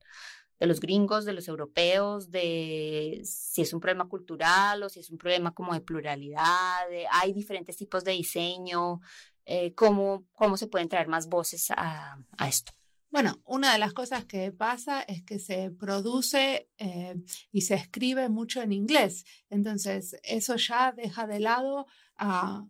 de 0.59 0.67
los 0.67 0.79
gringos, 0.79 1.25
de 1.25 1.33
los 1.33 1.47
europeos, 1.47 2.31
de 2.31 3.21
si 3.23 3.61
es 3.61 3.73
un 3.73 3.79
problema 3.79 4.07
cultural 4.07 4.83
o 4.83 4.89
si 4.89 4.99
es 4.99 5.09
un 5.09 5.17
problema 5.17 5.53
como 5.53 5.73
de 5.73 5.81
pluralidad, 5.81 6.87
hay 7.11 7.33
diferentes 7.33 7.77
tipos 7.77 8.03
de 8.03 8.11
diseño, 8.11 8.99
eh, 9.45 9.73
cómo, 9.73 10.25
cómo 10.33 10.57
se 10.57 10.67
pueden 10.67 10.89
traer 10.89 11.07
más 11.07 11.27
voces 11.27 11.71
a, 11.71 12.19
a 12.37 12.47
esto. 12.47 12.73
Bueno, 13.11 13.41
una 13.43 13.73
de 13.73 13.79
las 13.79 13.93
cosas 13.93 14.25
que 14.25 14.51
pasa 14.51 15.01
es 15.01 15.23
que 15.23 15.39
se 15.39 15.71
produce 15.71 16.69
eh, 16.77 17.15
y 17.51 17.61
se 17.61 17.73
escribe 17.73 18.29
mucho 18.29 18.61
en 18.61 18.71
inglés. 18.71 19.25
Entonces, 19.49 20.15
eso 20.21 20.55
ya 20.57 20.91
deja 20.91 21.25
de 21.25 21.39
lado 21.39 21.87
a, 22.17 22.65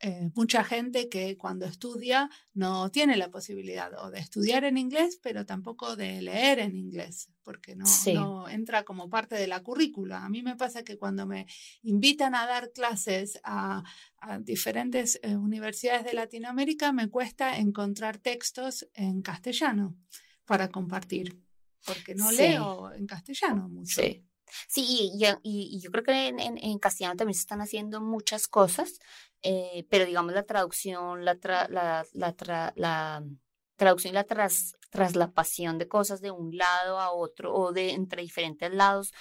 eh, 0.00 0.30
mucha 0.34 0.62
gente 0.62 1.08
que 1.08 1.38
cuando 1.38 1.64
estudia 1.64 2.28
no 2.52 2.90
tiene 2.90 3.16
la 3.16 3.30
posibilidad 3.30 3.90
o 4.04 4.10
de 4.10 4.18
estudiar 4.18 4.64
en 4.64 4.76
inglés, 4.76 5.18
pero 5.22 5.46
tampoco 5.46 5.96
de 5.96 6.20
leer 6.20 6.58
en 6.58 6.76
inglés, 6.76 7.30
porque 7.42 7.74
no, 7.76 7.86
no, 8.12 8.48
entra 8.48 8.84
como 8.84 9.08
parte 9.08 9.36
de 9.36 9.46
la 9.46 9.62
currícula. 9.62 10.22
A 10.22 10.28
mí 10.28 10.42
me 10.42 10.54
pasa 10.54 10.84
que 10.84 10.98
cuando 10.98 11.26
me 11.26 11.46
invitan 11.82 12.34
a 12.34 12.46
dar 12.46 12.72
clases 12.72 13.40
a, 13.42 13.84
diferentes 14.40 15.20
eh, 15.22 15.36
universidades 15.36 16.04
de 16.04 16.12
Latinoamérica, 16.12 16.92
me 16.92 17.08
cuesta 17.08 17.58
encontrar 17.58 18.18
textos 18.18 18.88
en 18.92 19.22
castellano 19.22 19.96
para 20.44 20.68
compartir, 20.68 21.40
porque 21.86 22.14
no 22.14 22.32
leo 22.32 22.92
en 22.92 23.06
castellano 23.06 23.68
mucho. 23.68 24.02
Sí, 24.68 25.10
y, 25.12 25.22
y, 25.42 25.80
yo 25.80 25.90
creo 25.90 26.04
que 26.04 26.28
en, 26.28 26.38
en, 26.40 26.78
castellano 26.78 27.16
también 27.16 27.34
se 27.34 27.40
están 27.40 27.60
haciendo 27.60 28.00
muchas 28.00 28.48
cosas, 28.48 28.98
eh, 29.48 29.86
pero 29.88 30.04
digamos 30.04 30.34
la 30.34 30.42
traducción, 30.42 31.24
la, 31.24 31.38
la, 31.68 32.04
la, 32.74 33.22
traducción 33.76 34.10
y 34.10 34.14
la 34.14 34.24
tras, 34.24 34.76
traslapación 34.90 35.78
de 35.78 35.86
cosas 35.86 36.20
de 36.20 36.32
un 36.32 36.56
lado 36.56 36.98
a 36.98 37.12
otro 37.12 37.54
o 37.54 37.72
de 37.72 37.92
entre 37.92 38.22
diferentes 38.22 38.74
lados 38.74 39.12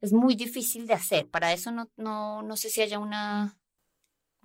es 0.00 0.12
muy 0.12 0.36
difícil 0.36 0.86
de 0.86 0.94
hacer. 0.94 1.28
Para 1.28 1.52
eso 1.52 1.72
no, 1.72 1.90
no, 1.96 2.42
no 2.42 2.56
sé 2.56 2.70
si 2.70 2.80
haya 2.80 3.00
una, 3.00 3.58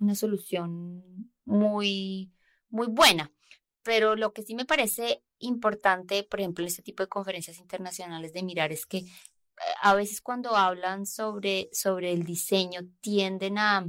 una 0.00 0.16
solución 0.16 1.30
muy, 1.44 2.32
muy 2.68 2.88
buena. 2.88 3.30
Pero 3.84 4.16
lo 4.16 4.32
que 4.32 4.42
sí 4.42 4.56
me 4.56 4.64
parece 4.64 5.22
importante, 5.38 6.24
por 6.24 6.40
ejemplo, 6.40 6.64
en 6.64 6.68
este 6.68 6.82
tipo 6.82 7.04
de 7.04 7.08
conferencias 7.08 7.58
internacionales 7.58 8.32
de 8.32 8.42
mirar 8.42 8.72
es 8.72 8.86
que 8.86 9.04
a 9.82 9.94
veces 9.94 10.20
cuando 10.20 10.56
hablan 10.56 11.06
sobre, 11.06 11.68
sobre 11.72 12.10
el 12.12 12.24
diseño 12.24 12.80
tienden 13.00 13.58
a 13.58 13.86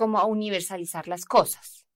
como 0.00 0.18
a 0.18 0.24
universalizar 0.24 1.08
las 1.08 1.26
cosas. 1.26 1.86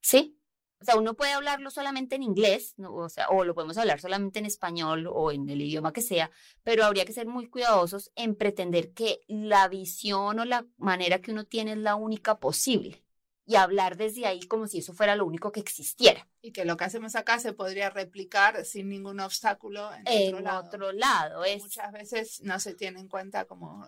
¿Sí? 0.00 0.36
O 0.80 0.84
sea, 0.84 0.96
uno 0.96 1.14
puede 1.14 1.34
hablarlo 1.34 1.70
solamente 1.70 2.16
en 2.16 2.24
inglés, 2.24 2.74
o, 2.84 3.08
sea, 3.08 3.28
o 3.28 3.44
lo 3.44 3.54
podemos 3.54 3.78
hablar 3.78 4.00
solamente 4.00 4.40
en 4.40 4.44
español 4.44 5.08
o 5.08 5.30
en 5.30 5.48
el 5.48 5.62
idioma 5.62 5.92
que 5.92 6.02
sea, 6.02 6.32
pero 6.64 6.84
habría 6.84 7.04
que 7.04 7.12
ser 7.12 7.28
muy 7.28 7.48
cuidadosos 7.48 8.10
en 8.16 8.34
pretender 8.34 8.92
que 8.92 9.20
la 9.28 9.68
visión 9.68 10.40
o 10.40 10.44
la 10.44 10.66
manera 10.78 11.20
que 11.20 11.30
uno 11.30 11.44
tiene 11.44 11.72
es 11.72 11.78
la 11.78 11.94
única 11.94 12.40
posible 12.40 13.04
y 13.46 13.54
hablar 13.54 13.96
desde 13.96 14.26
ahí 14.26 14.40
como 14.40 14.66
si 14.66 14.78
eso 14.78 14.92
fuera 14.92 15.14
lo 15.14 15.24
único 15.24 15.52
que 15.52 15.60
existiera. 15.60 16.28
Y 16.42 16.50
que 16.50 16.64
lo 16.64 16.76
que 16.76 16.86
hacemos 16.86 17.14
acá 17.14 17.38
se 17.38 17.52
podría 17.52 17.88
replicar 17.90 18.64
sin 18.64 18.88
ningún 18.88 19.20
obstáculo 19.20 19.90
en, 20.06 20.44
otro 20.44 20.90
lado. 20.90 21.44
Muchas 21.60 21.92
veces 21.92 22.40
no 22.42 22.58
se 22.58 22.74
tiene 22.74 22.98
en 22.98 23.06
cuenta 23.06 23.44
como 23.44 23.86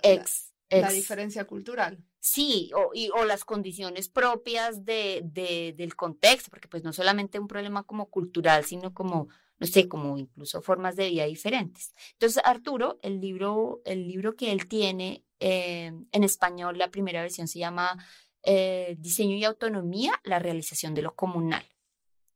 la, 0.71 0.91
diferencia 0.93 1.47
cultural. 1.47 1.99
Sí, 2.23 2.71
o, 2.75 2.91
y, 2.93 3.09
o 3.11 3.25
las 3.25 3.45
condiciones 3.45 4.11
propias 4.11 4.85
de, 4.85 5.23
de, 5.25 5.75
del 5.77 5.97
contexto, 5.97 6.51
porque 6.51 6.69
pues 6.69 6.85
no 6.85 6.93
solamente 6.93 7.39
un 7.39 7.49
problema 7.49 7.83
como 7.83 8.11
cultural, 8.11 8.65
sino 8.67 8.93
como, 8.93 9.29
no 9.59 9.67
sé, 9.67 9.89
como 9.89 10.19
incluso 10.19 10.61
formas 10.61 10.97
de 10.97 11.09
vida 11.09 11.25
diferentes. 11.25 11.95
Entonces, 12.13 12.43
Arturo, 12.45 12.99
el 13.03 13.21
libro, 13.21 13.81
el 13.87 14.07
libro 14.07 14.37
que 14.37 14.53
él 14.53 14.69
tiene 14.69 15.25
eh, 15.41 15.93
en 16.13 16.25
español, 16.25 16.77
la 16.77 16.91
primera 16.91 17.23
versión 17.23 17.49
se 17.49 17.59
llama 17.59 17.97
eh, 18.43 18.97
diseño 18.99 19.37
y 19.37 19.45
autonomía, 19.45 20.13
la 20.25 20.39
realización 20.39 20.95
de 20.95 21.03
lo 21.03 21.15
comunal. 21.15 21.65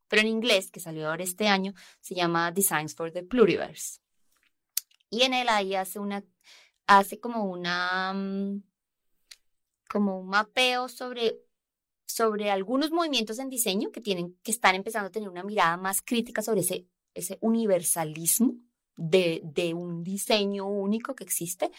Pero 0.08 0.22
en 0.22 0.28
inglés, 0.28 0.70
que 0.70 0.80
salió 0.80 1.08
ahora 1.08 1.24
este 1.24 1.48
año, 1.48 1.74
se 2.00 2.14
llama 2.14 2.52
Designs 2.52 2.94
for 2.94 3.10
the 3.12 3.22
Pluriverse. 3.22 4.00
Y 5.10 5.22
en 5.22 5.34
él 5.34 5.48
ahí 5.48 5.74
hace 5.74 5.98
una, 5.98 6.24
hace 6.86 7.20
como 7.20 7.44
una, 7.44 8.12
mm, 8.14 8.62
como 9.94 10.18
un 10.18 10.28
mapeo 10.28 10.88
sobre, 10.88 11.38
sobre 12.06 12.50
algunos 12.50 12.90
movimientos 12.90 13.38
en 13.38 13.48
diseño 13.48 13.92
que 13.92 14.00
tienen, 14.00 14.36
que 14.42 14.50
están 14.50 14.74
empezando 14.74 15.08
a 15.08 15.12
tener 15.12 15.28
una 15.28 15.44
mirada 15.44 15.76
más 15.76 16.02
crítica 16.02 16.42
sobre 16.42 16.60
ese, 16.60 16.86
ese 17.14 17.38
universalismo 17.40 18.54
de, 18.96 19.40
de 19.44 19.74
un 19.74 20.02
diseño 20.02 20.66
único 20.66 21.14
que 21.14 21.24
existe. 21.24 21.70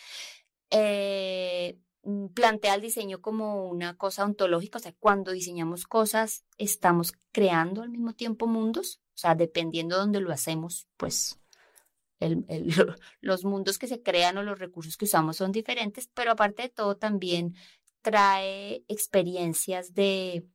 Eh, 0.69 1.79
Mm, 2.05 2.27
plantea 2.27 2.75
el 2.75 2.81
diseño 2.81 3.19
como 3.19 3.67
una 3.67 3.97
cosa 3.97 4.25
ontológica, 4.25 4.77
o 4.77 4.81
sea, 4.81 4.93
cuando 4.99 5.31
diseñamos 5.31 5.85
cosas, 5.87 6.45
estamos 6.59 7.13
creando 7.31 7.81
al 7.81 7.89
mismo 7.89 8.13
tiempo 8.13 8.45
mundos, 8.45 9.01
o 9.15 9.17
sea, 9.17 9.33
dependiendo 9.33 9.95
de 9.95 10.01
dónde 10.01 10.21
lo 10.21 10.31
hacemos, 10.31 10.87
pues 10.97 11.39
el, 12.19 12.45
el, 12.47 12.67
los 13.21 13.43
mundos 13.43 13.79
que 13.79 13.87
se 13.87 14.03
crean 14.03 14.37
o 14.37 14.43
los 14.43 14.59
recursos 14.59 14.97
que 14.97 15.05
usamos 15.05 15.37
son 15.37 15.51
diferentes, 15.51 16.07
pero 16.13 16.31
aparte 16.31 16.61
de 16.63 16.69
todo 16.69 16.95
también 16.95 17.55
trae 18.05 18.85
experiencias 18.87 19.95
de, 19.95 20.47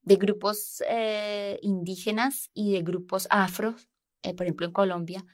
de 0.00 0.16
grupos 0.16 0.82
eh, 0.88 1.58
indígenas 1.60 2.50
y 2.54 2.72
de 2.72 2.82
grupos 2.82 3.28
afro, 3.28 3.76
eh, 4.22 4.32
por 4.32 4.46
ejemplo 4.46 4.66
en 4.66 4.72
Colombia, 4.72 5.26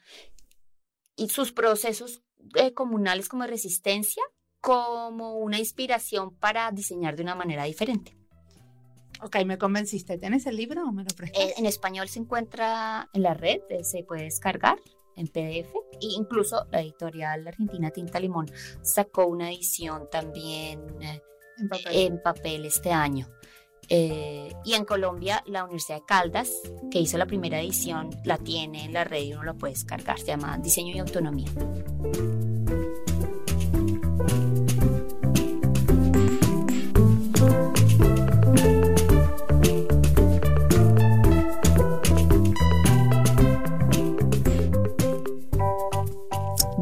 y 1.15 1.29
sus 1.29 1.53
procesos 1.53 2.23
eh, 2.55 2.73
comunales 2.73 3.29
como 3.29 3.47
resistencia 3.47 4.21
como 4.59 5.37
una 5.37 5.59
inspiración 5.59 6.35
para 6.35 6.69
diseñar 6.71 7.15
de 7.15 7.23
una 7.23 7.35
manera 7.35 7.63
diferente. 7.63 8.17
Ok, 9.21 9.37
me 9.45 9.57
convenciste. 9.57 10.17
¿Tienes 10.17 10.45
el 10.45 10.57
libro 10.57 10.83
o 10.83 10.91
me 10.91 11.03
lo 11.03 11.15
prestas? 11.15 11.41
Eh, 11.41 11.53
en 11.57 11.65
español 11.65 12.09
se 12.09 12.19
encuentra 12.19 13.09
en 13.13 13.23
la 13.23 13.33
red, 13.33 13.61
eh, 13.69 13.85
se 13.85 14.03
puede 14.03 14.23
descargar 14.23 14.77
en 15.15 15.27
PDF 15.27 15.73
e 15.93 16.07
incluso 16.17 16.65
la 16.71 16.81
editorial 16.81 17.47
argentina 17.47 17.91
Tinta 17.91 18.19
Limón 18.19 18.51
sacó 18.81 19.27
una 19.27 19.49
edición 19.49 20.09
también 20.11 20.81
eh, 21.57 22.05
en, 22.05 22.21
papel. 22.21 22.65
este 22.65 22.91
año. 22.91 23.27
y 23.89 24.73
en 24.73 24.85
Colombia, 24.85 25.43
la 25.47 25.63
Universidad 25.63 25.99
de 25.99 26.05
Caldas, 26.05 26.49
que 26.91 26.99
hizo 26.99 27.17
la 27.17 27.25
primera 27.25 27.59
edición, 27.59 28.09
la 28.23 28.37
tiene 28.37 28.85
en 28.85 28.93
la 28.93 29.03
red 29.03 29.23
y 29.23 29.33
uno 29.33 29.43
lo 29.43 29.55
puede 29.55 29.73
descargar. 29.73 30.19
Se 30.19 30.27
llama 30.27 30.57
Diseño 30.57 30.95
y 30.95 30.99
Autonomía. 30.99 31.51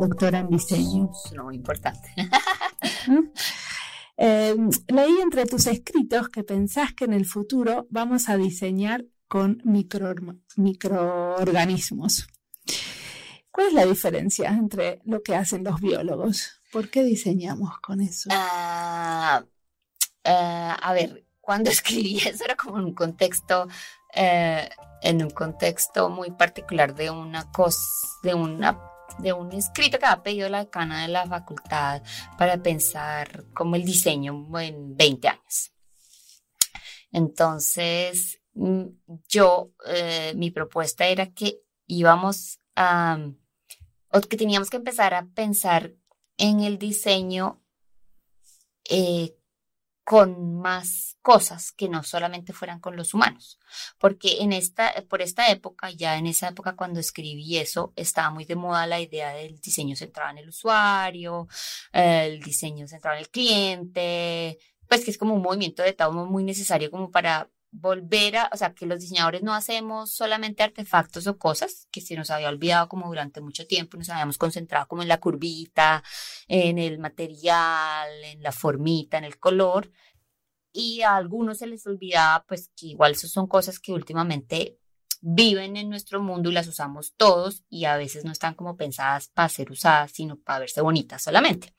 doctora 0.08 0.40
en 0.40 0.50
diseño. 0.50 1.12
No, 1.36 1.52
importante. 1.52 2.14
Em, 4.16 4.70
leí 4.88 5.22
entre 5.22 5.46
tus 5.46 5.68
escritos 5.68 6.30
que 6.30 6.44
pensás 6.44 6.94
que 6.94 7.06
en 7.06 7.14
el 7.14 7.26
futuro 7.26 7.88
vamos 7.90 8.30
a 8.30 8.38
diseñar 8.38 9.06
con 9.28 9.62
micro, 9.64 10.14
microorganismos. 10.56 12.28
¿Cuál 13.52 13.68
es 13.68 13.74
la 13.74 13.86
diferencia 13.86 14.50
entre 14.50 15.02
lo 15.06 15.22
que 15.24 15.36
hacen 15.36 15.64
los 15.64 15.80
biólogos? 15.80 16.62
¿Por 16.72 16.90
qué 16.90 17.04
diseñamos 17.04 17.80
con 17.80 18.02
eso? 18.02 18.30
Ah, 18.32 19.44
ah, 20.26 20.78
a 20.82 20.94
ver, 20.94 21.26
cuando 21.42 21.70
escribí 21.72 22.18
eso 22.18 22.44
era 22.46 22.56
como 22.56 22.80
en 22.80 22.86
un 22.86 22.94
contexto, 22.94 23.68
eh, 24.14 24.70
en 25.02 25.24
un 25.24 25.30
contexto 25.32 26.10
muy 26.10 26.32
particular 26.32 26.96
de 26.96 27.10
una 27.10 27.52
cosa, 27.52 27.80
de 28.24 28.34
una 28.34 28.80
de 29.20 29.34
un 29.34 29.52
escrito 29.52 30.00
que 30.00 30.06
ha 30.06 30.24
pedido 30.24 30.50
la 30.50 30.66
decana 30.66 31.04
de 31.04 31.08
la 31.08 31.26
facultad 31.26 32.02
para 32.38 32.62
pensar 32.62 33.46
como 33.54 33.76
el 33.76 33.86
diseño 33.86 34.48
en 34.60 34.96
20 34.96 35.28
años. 35.28 35.72
Entonces, 37.12 38.42
mm, 38.54 38.84
yo, 39.30 39.72
eh, 39.88 40.34
mi 40.36 40.52
propuesta 40.52 41.06
era 41.06 41.32
que 41.32 41.62
íbamos 41.86 42.60
a, 42.76 43.20
o 44.12 44.22
que 44.22 44.38
teníamos 44.38 44.70
que 44.70 44.78
empezar 44.78 45.14
a 45.14 45.26
pensar 45.26 45.94
en 46.38 46.62
el 46.62 46.78
diseño 46.78 47.62
eh, 48.90 49.36
con 50.04 50.60
más 50.60 51.18
cosas 51.22 51.72
que 51.72 51.88
no 51.88 52.04
solamente 52.04 52.54
fueran 52.54 52.80
con 52.80 52.96
los 52.96 53.14
humanos. 53.14 53.60
Porque 53.98 54.42
en 54.42 54.52
esta, 54.54 54.94
por 55.10 55.22
esta 55.22 55.50
época, 55.50 55.92
ya 55.92 56.18
en 56.18 56.28
esa 56.28 56.50
época 56.50 56.76
cuando 56.76 57.00
escribí 57.00 57.58
eso, 57.58 57.94
estaba 57.96 58.30
muy 58.30 58.46
de 58.46 58.56
moda 58.56 58.86
la 58.88 59.00
idea 59.00 59.34
del 59.34 59.60
diseño 59.60 59.96
centrado 59.96 60.32
en 60.32 60.40
el 60.40 60.50
usuario, 60.50 61.48
el 61.92 62.42
diseño 62.42 62.88
centrado 62.88 63.18
en 63.18 63.22
el 63.24 63.30
cliente, 63.30 64.60
pues 64.88 65.06
que 65.06 65.12
es 65.12 65.18
como 65.18 65.34
un 65.36 65.42
movimiento 65.42 65.82
de 65.84 65.90
Estado 65.90 66.12
muy 66.12 66.44
necesario 66.44 66.92
como 66.92 67.10
para 67.10 67.50
volver 67.74 68.38
a, 68.38 68.50
o 68.54 68.58
sea, 68.58 68.74
que 68.74 68.86
los 68.86 69.00
diseñadores 69.00 69.42
no 69.42 69.54
hacemos 69.54 70.12
solamente 70.12 70.64
artefactos 70.64 71.26
o 71.26 71.38
cosas 71.38 71.88
que 71.92 72.02
se 72.02 72.16
nos 72.16 72.30
había 72.30 72.50
olvidado 72.50 72.88
como 72.88 73.08
durante 73.08 73.42
mucho 73.42 73.66
tiempo, 73.66 73.98
nos 73.98 74.10
habíamos 74.10 74.38
concentrado 74.38 74.88
como 74.88 75.02
en 75.02 75.08
la 75.08 75.20
curvita, 75.20 76.04
en 76.48 76.78
el 76.78 77.00
material, 77.00 78.10
en 78.24 78.44
la 78.44 78.52
formita, 78.52 79.18
en 79.18 79.24
el 79.24 79.40
color, 79.40 79.92
y 80.72 81.02
a 81.02 81.16
algunos 81.16 81.58
se 81.60 81.68
les 81.68 81.86
olvidaba 81.88 82.46
pues 82.48 82.70
que 82.76 82.88
igual 82.88 83.16
son 83.16 83.48
cosas 83.48 83.80
que 83.80 83.92
últimamente 83.92 84.78
viven 85.22 85.78
en 85.78 85.90
nuestro 85.90 86.22
mundo 86.22 86.50
y 86.50 86.54
las 86.54 86.68
usamos 86.68 87.14
todos 87.16 87.64
y 87.70 87.86
a 87.86 87.98
veces 87.98 88.24
no 88.24 88.32
están 88.32 88.54
como 88.54 88.78
pensadas 88.78 89.30
para 89.30 89.50
ser 89.50 89.72
usadas, 89.72 90.12
sino 90.12 90.38
para 90.38 90.60
verse 90.60 90.82
bonitas 90.82 91.24
solamente. 91.24 91.74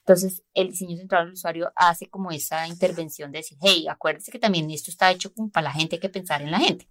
Entonces, 0.00 0.42
el 0.54 0.70
diseño 0.70 0.96
central 0.96 1.26
del 1.26 1.34
usuario 1.34 1.72
hace 1.76 2.08
como 2.08 2.30
esa 2.30 2.66
intervención 2.66 3.30
de 3.30 3.38
decir, 3.38 3.58
hey, 3.60 3.86
acuérdense 3.88 4.32
que 4.32 4.38
también 4.38 4.70
esto 4.70 4.90
está 4.90 5.10
hecho 5.10 5.32
para 5.52 5.64
la 5.64 5.72
gente, 5.72 5.96
hay 5.96 6.00
que 6.00 6.08
pensar 6.08 6.42
en 6.42 6.50
la 6.50 6.58
gente. 6.58 6.88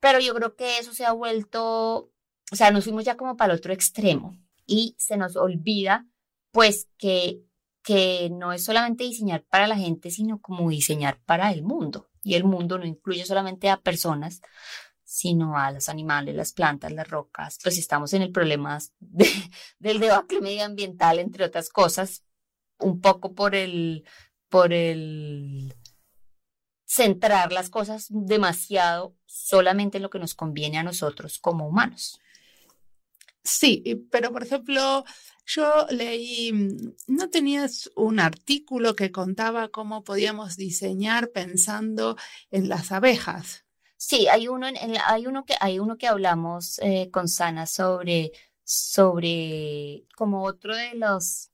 Pero 0.00 0.18
yo 0.20 0.34
creo 0.34 0.56
que 0.56 0.78
eso 0.78 0.94
se 0.94 1.04
ha 1.04 1.12
vuelto, 1.12 2.10
o 2.50 2.56
sea, 2.56 2.70
nos 2.70 2.84
fuimos 2.84 3.04
ya 3.04 3.16
como 3.16 3.36
para 3.36 3.52
el 3.52 3.58
otro 3.58 3.72
extremo 3.72 4.36
y 4.66 4.94
se 4.98 5.16
nos 5.16 5.36
olvida, 5.36 6.06
pues, 6.50 6.88
que, 6.98 7.42
que 7.82 8.30
no 8.30 8.52
es 8.52 8.64
solamente 8.64 9.04
diseñar 9.04 9.44
para 9.44 9.66
la 9.66 9.76
gente, 9.76 10.10
sino 10.10 10.40
como 10.40 10.70
diseñar 10.70 11.20
para 11.24 11.52
el 11.52 11.62
mundo. 11.62 12.08
Y 12.22 12.34
el 12.34 12.44
mundo 12.44 12.78
no 12.78 12.86
incluye 12.86 13.24
solamente 13.26 13.68
a 13.68 13.80
personas, 13.80 14.40
sino 15.12 15.58
a 15.58 15.70
los 15.70 15.90
animales, 15.90 16.34
las 16.34 16.54
plantas, 16.54 16.90
las 16.90 17.06
rocas, 17.06 17.58
pues 17.62 17.76
estamos 17.76 18.14
en 18.14 18.22
el 18.22 18.32
problema 18.32 18.78
del 19.78 20.00
debate 20.00 20.40
medioambiental, 20.40 21.18
entre 21.18 21.44
otras 21.44 21.68
cosas, 21.68 22.24
un 22.78 23.02
poco 23.02 23.34
por 23.34 23.54
el, 23.54 24.08
por 24.48 24.72
el 24.72 25.74
centrar 26.86 27.52
las 27.52 27.68
cosas 27.68 28.06
demasiado 28.08 29.14
solamente 29.26 29.98
en 29.98 30.02
lo 30.02 30.08
que 30.08 30.18
nos 30.18 30.34
conviene 30.34 30.78
a 30.78 30.82
nosotros 30.82 31.38
como 31.38 31.68
humanos. 31.68 32.18
Sí, 33.44 34.06
pero 34.10 34.32
por 34.32 34.44
ejemplo, 34.44 35.04
yo 35.44 35.86
leí, 35.90 36.52
¿no 37.06 37.28
tenías 37.28 37.90
un 37.96 38.18
artículo 38.18 38.96
que 38.96 39.12
contaba 39.12 39.68
cómo 39.68 40.04
podíamos 40.04 40.56
diseñar 40.56 41.32
pensando 41.32 42.16
en 42.50 42.70
las 42.70 42.92
abejas? 42.92 43.61
Sí, 44.04 44.26
hay 44.28 44.48
uno, 44.48 44.66
en, 44.66 44.76
hay 45.06 45.26
uno, 45.28 45.44
que, 45.44 45.54
hay 45.60 45.78
uno 45.78 45.96
que 45.96 46.08
hablamos 46.08 46.78
eh, 46.80 47.08
con 47.12 47.28
Sana 47.28 47.66
sobre, 47.66 48.32
sobre 48.64 50.06
como 50.16 50.42
otro 50.44 50.74
de 50.74 50.94
los, 50.96 51.52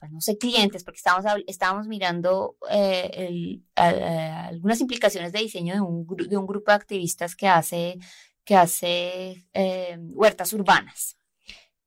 pues 0.00 0.10
no 0.10 0.20
sé, 0.22 0.38
clientes, 0.38 0.84
porque 0.84 1.00
estábamos, 1.46 1.86
mirando 1.86 2.56
eh, 2.70 3.60
algunas 3.76 4.80
implicaciones 4.80 5.32
de 5.32 5.40
diseño 5.40 5.74
de 5.74 5.80
un, 5.82 6.06
grupo 6.06 6.70
de 6.70 6.76
activistas 6.76 7.36
que 7.36 7.46
hace, 7.46 7.98
que 8.44 8.56
hace 8.56 9.46
eh, 9.52 9.98
huertas 10.14 10.54
urbanas. 10.54 11.18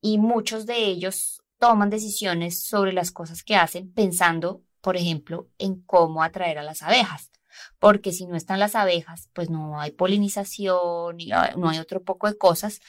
Y 0.01 0.19
muchos 0.19 0.67
de 0.67 0.77
ellos 0.77 1.41
toman 1.57 1.89
decisiones 1.89 2.61
sobre 2.61 2.93
las 2.93 3.11
cosas 3.11 3.43
que 3.43 3.55
hacen 3.55 3.91
pensando, 3.91 4.63
por 4.81 4.97
ejemplo, 4.97 5.49
en 5.57 5.81
cómo 5.81 6.21
atraer 6.21 6.59
a 6.59 6.63
las 6.63 6.83
abejas 6.83 7.31
porque 7.79 8.11
si 8.11 8.25
no 8.25 8.35
están 8.35 8.59
las 8.59 8.75
abejas, 8.75 9.29
pues 9.33 9.49
no 9.49 9.79
hay 9.79 9.91
polinización, 9.91 11.19
y 11.19 11.29
no 11.57 11.69
hay 11.69 11.79
otro 11.79 12.03
poco 12.03 12.27
de 12.27 12.37
cosas. 12.37 12.81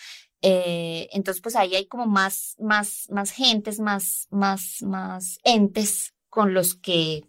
Eh, 0.42 1.08
entonces, 1.12 1.42
pues 1.42 1.56
ahí 1.56 1.74
hay 1.74 1.86
como 1.86 2.06
más, 2.06 2.56
más, 2.58 3.06
más 3.10 3.30
gentes, 3.30 3.80
más, 3.80 4.28
más, 4.30 4.82
más 4.82 5.38
entes 5.44 6.14
con 6.28 6.54
los 6.54 6.74
que 6.74 7.24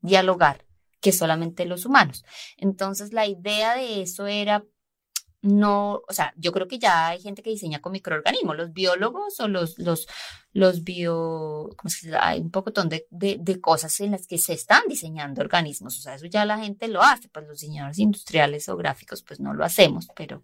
dialogar 0.00 0.64
que 1.00 1.12
solamente 1.12 1.64
los 1.64 1.86
humanos. 1.86 2.24
Entonces, 2.56 3.12
la 3.12 3.26
idea 3.26 3.74
de 3.74 4.02
eso 4.02 4.26
era 4.26 4.64
no, 5.42 6.02
o 6.06 6.12
sea, 6.12 6.34
yo 6.36 6.52
creo 6.52 6.68
que 6.68 6.78
ya 6.78 7.08
hay 7.08 7.20
gente 7.20 7.42
que 7.42 7.50
diseña 7.50 7.80
con 7.80 7.92
microorganismos, 7.92 8.56
los 8.56 8.72
biólogos 8.72 9.40
o 9.40 9.48
los, 9.48 9.78
los, 9.78 10.06
los 10.52 10.84
bio, 10.84 11.70
¿cómo 11.76 11.88
se 11.88 12.08
dice? 12.08 12.18
Hay 12.20 12.40
un 12.40 12.50
poco 12.50 12.70
de, 12.70 13.06
de, 13.10 13.38
de, 13.40 13.60
cosas 13.60 13.98
en 14.00 14.10
las 14.10 14.26
que 14.26 14.36
se 14.36 14.52
están 14.52 14.82
diseñando 14.86 15.40
organismos, 15.40 15.98
o 15.98 16.02
sea, 16.02 16.14
eso 16.14 16.26
ya 16.26 16.44
la 16.44 16.58
gente 16.58 16.88
lo 16.88 17.02
hace, 17.02 17.30
pues 17.30 17.46
los 17.46 17.60
diseñadores 17.60 17.98
industriales 17.98 18.68
o 18.68 18.76
gráficos 18.76 19.22
pues 19.22 19.40
no 19.40 19.54
lo 19.54 19.64
hacemos, 19.64 20.08
pero, 20.14 20.42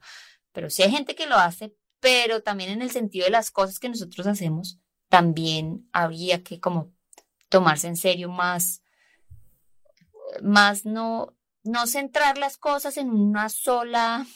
pero 0.53 0.71
sí 0.71 0.83
hay 0.83 0.91
gente 0.91 1.15
que 1.15 1.27
lo 1.27 1.37
hace, 1.37 1.75
pero 2.01 2.43
también 2.43 2.71
en 2.71 2.81
el 2.81 2.91
sentido 2.91 3.27
de 3.27 3.33
las 3.33 3.51
cosas 3.51 3.79
que 3.79 3.91
nosotros 3.91 4.27
hacemos, 4.27 4.79
también 5.11 5.89
habría 5.93 6.43
que 6.43 6.59
como 6.59 6.93
tomarse 7.51 7.87
en 7.87 7.97
serio 7.97 8.31
más, 8.31 8.83
más 10.43 10.87
no, 10.87 11.37
no 11.65 11.87
centrar 11.87 12.39
las 12.39 12.57
cosas 12.57 12.97
en 12.97 13.11
una 13.11 13.51
sola 13.51 14.27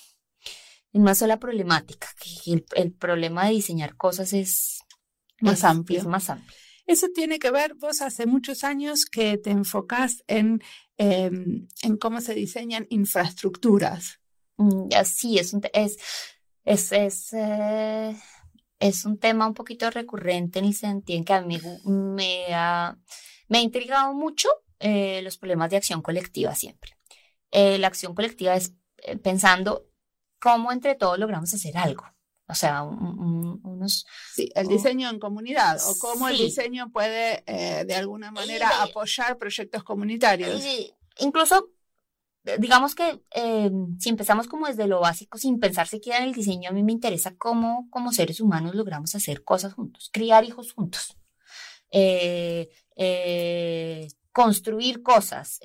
en 0.93 1.03
una 1.03 1.15
sola 1.15 1.39
problemática, 1.39 2.09
que 2.19 2.65
el, 2.75 2.93
problema 2.93 3.47
de 3.47 3.53
diseñar 3.53 3.97
cosas 3.97 4.33
es 4.33 4.81
más 5.41 5.65
amplio. 5.65 5.99
Es 5.99 6.07
más 6.07 6.31
amplio. 6.31 6.57
Eso 6.87 7.07
tiene 7.15 7.39
que 7.39 7.51
ver, 7.51 7.75
vos 7.75 8.03
hace 8.03 8.27
muchos 8.27 8.65
años 8.65 9.05
que 9.05 9.39
te 9.39 9.51
enfocás 9.51 10.25
en, 10.27 10.61
em, 10.97 11.69
en 11.83 11.97
cómo 11.97 12.21
se 12.21 12.35
diseñan 12.35 12.87
infraestructuras. 12.91 14.19
Mm, 14.57 14.89
sí, 15.05 15.39
es 15.39 15.53
un, 15.53 15.63
es, 15.73 15.99
es, 16.65 16.93
es, 16.93 17.33
eh, 17.33 18.17
es 18.81 19.05
un 19.05 19.19
tema 19.19 19.47
un 19.47 19.55
poquito 19.55 19.89
recurrente 19.91 20.59
en 20.59 20.65
el 20.65 20.75
sentido 20.75 21.19
en 21.19 21.25
que 21.25 21.33
a 21.33 21.43
mí 21.43 21.59
me 21.85 22.47
ha, 22.53 22.99
me 23.49 23.59
ha 23.59 23.63
intrigado 23.63 24.13
mucho 24.13 24.49
eh, 24.81 25.21
los 25.23 25.39
problemas 25.39 25.71
de 25.71 25.77
acción 25.77 26.03
colectiva 26.03 26.55
siempre. 26.57 26.97
Eh, 27.53 27.79
la 27.79 27.87
acción 27.87 28.15
colectiva 28.15 28.57
es 28.57 28.75
pensando 29.23 29.90
cómo 30.41 30.73
entre 30.73 30.95
todos 30.95 31.19
logramos 31.19 31.53
hacer 31.55 31.77
algo. 31.77 32.05
O 32.51 32.55
sea, 32.55 32.83
unos... 32.83 34.07
Sí, 34.35 34.51
el 34.57 34.67
diseño 34.67 35.09
en 35.09 35.21
comunidad 35.21 35.79
o 35.87 35.97
cómo 36.01 36.29
el 36.29 36.37
diseño 36.37 36.91
puede 36.91 37.45
eh, 37.47 37.85
de 37.85 37.95
alguna 37.95 38.33
manera 38.33 38.83
apoyar 38.83 39.39
proyectos 39.39 39.85
comunitarios. 39.85 40.61
incluso, 41.19 41.71
eh, 42.45 42.57
digamos 42.59 42.97
que 42.97 43.23
eh, 43.37 43.71
si 44.01 44.09
empezamos 44.09 44.49
como 44.49 44.67
desde 44.67 44.89
lo 44.89 44.99
básico, 44.99 45.39
sin 45.39 45.61
pensar 45.61 45.87
siquiera 45.87 46.19
en 46.19 46.25
el 46.25 46.35
diseño, 46.35 46.71
a 46.71 46.73
mí 46.73 46.83
me 46.83 46.93
interesa 46.93 47.37
cómo 47.37 47.87
como 47.89 48.11
seres 48.11 48.41
humanos 48.41 48.75
logramos 48.75 49.15
hacer 49.15 49.45
cosas 49.45 49.75
juntos, 49.75 50.11
criar 50.13 50.45
hijos 50.45 50.73
juntos, 50.73 51.17
construir 54.33 55.03
cosas, 55.03 55.61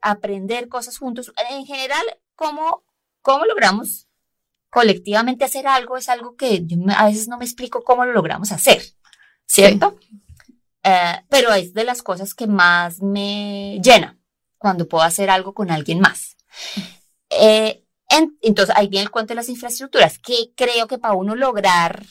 aprender 0.00 0.68
cosas 0.68 0.96
juntos. 0.96 1.32
En 1.50 1.66
general, 1.66 2.04
cómo, 2.34 2.84
cómo 3.20 3.44
logramos 3.44 4.09
colectivamente 4.70 5.44
hacer 5.44 5.66
algo 5.66 5.96
es 5.96 6.08
algo 6.08 6.36
que 6.36 6.64
yo 6.64 6.78
a 6.96 7.06
veces 7.06 7.28
no 7.28 7.38
me 7.38 7.44
explico 7.44 7.82
cómo 7.82 8.04
lo 8.04 8.12
logramos 8.12 8.52
hacer, 8.52 8.82
¿cierto? 9.46 9.98
Eh, 10.82 11.24
pero 11.28 11.52
es 11.52 11.74
de 11.74 11.84
las 11.84 12.02
cosas 12.02 12.34
que 12.34 12.46
más 12.46 13.02
me 13.02 13.78
llena 13.82 14.18
cuando 14.56 14.88
puedo 14.88 15.04
hacer 15.04 15.28
algo 15.28 15.52
con 15.52 15.70
alguien 15.70 16.00
más. 16.00 16.36
Eh, 17.30 17.84
entonces, 18.40 18.74
ahí 18.76 18.88
viene 18.88 19.04
el 19.04 19.10
cuento 19.10 19.30
de 19.30 19.36
las 19.36 19.48
infraestructuras, 19.48 20.18
que 20.18 20.52
creo 20.56 20.88
que 20.88 20.98
para 20.98 21.14
uno 21.14 21.36
lograr 21.36 22.04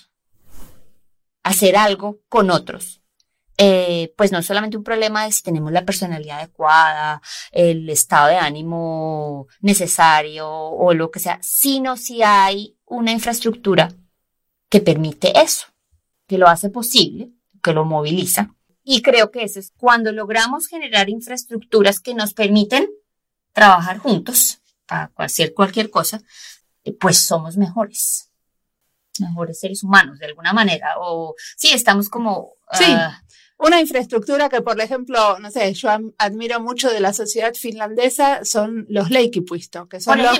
hacer 1.43 1.75
algo 1.75 2.19
con 2.29 2.51
otros, 2.51 3.01
eh, 3.61 4.13
pues 4.15 4.31
no 4.31 4.37
es 4.37 4.45
solamente 4.45 4.77
un 4.77 4.85
problema 4.85 5.25
de 5.25 5.33
si 5.33 5.43
tenemos 5.43 5.73
la 5.73 5.83
personalidad 5.83 6.37
adecuada, 6.37 7.21
el 7.51 7.89
estado 7.89 8.29
de 8.29 8.37
ánimo 8.37 9.47
necesario 9.59 10.49
o 10.49 10.93
lo 10.93 11.11
que 11.11 11.19
sea, 11.19 11.39
sino 11.41 11.97
si 11.97 12.23
hay 12.23 12.77
una 12.85 13.11
infraestructura 13.11 13.91
que 14.69 14.79
permite 14.79 15.37
eso, 15.41 15.67
que 16.25 16.37
lo 16.37 16.47
hace 16.47 16.69
posible, 16.69 17.31
que 17.61 17.73
lo 17.73 17.83
moviliza. 17.83 18.55
Y 18.81 19.01
creo 19.01 19.29
que 19.29 19.43
eso 19.43 19.59
es 19.59 19.73
cuando 19.75 20.13
logramos 20.13 20.67
generar 20.67 21.09
infraestructuras 21.09 21.99
que 21.99 22.13
nos 22.13 22.33
permiten 22.33 22.89
trabajar 23.51 23.97
juntos 23.97 24.61
para 24.85 25.11
hacer 25.17 25.53
cualquier 25.53 25.89
cosa, 25.89 26.21
pues 26.97 27.17
somos 27.17 27.57
mejores, 27.57 28.31
mejores 29.19 29.59
seres 29.59 29.83
humanos 29.83 30.17
de 30.17 30.27
alguna 30.27 30.53
manera. 30.53 30.93
O 30.99 31.35
sí, 31.57 31.73
estamos 31.73 32.07
como... 32.07 32.53
Sí. 32.71 32.85
Ah, 32.87 33.21
una 33.59 33.81
infraestructura 33.81 34.47
que, 34.47 34.61
por 34.61 34.79
ejemplo, 34.79 35.37
no 35.39 35.51
sé, 35.51 35.73
yo 35.73 35.89
admiro 36.17 36.61
mucho 36.61 36.89
de 36.89 37.01
la 37.01 37.11
sociedad 37.11 37.53
finlandesa 37.53 38.45
son 38.45 38.85
los 38.89 39.09
leikipuistos, 39.09 39.87
que 39.89 39.99
son 39.99 40.23
los, 40.23 40.39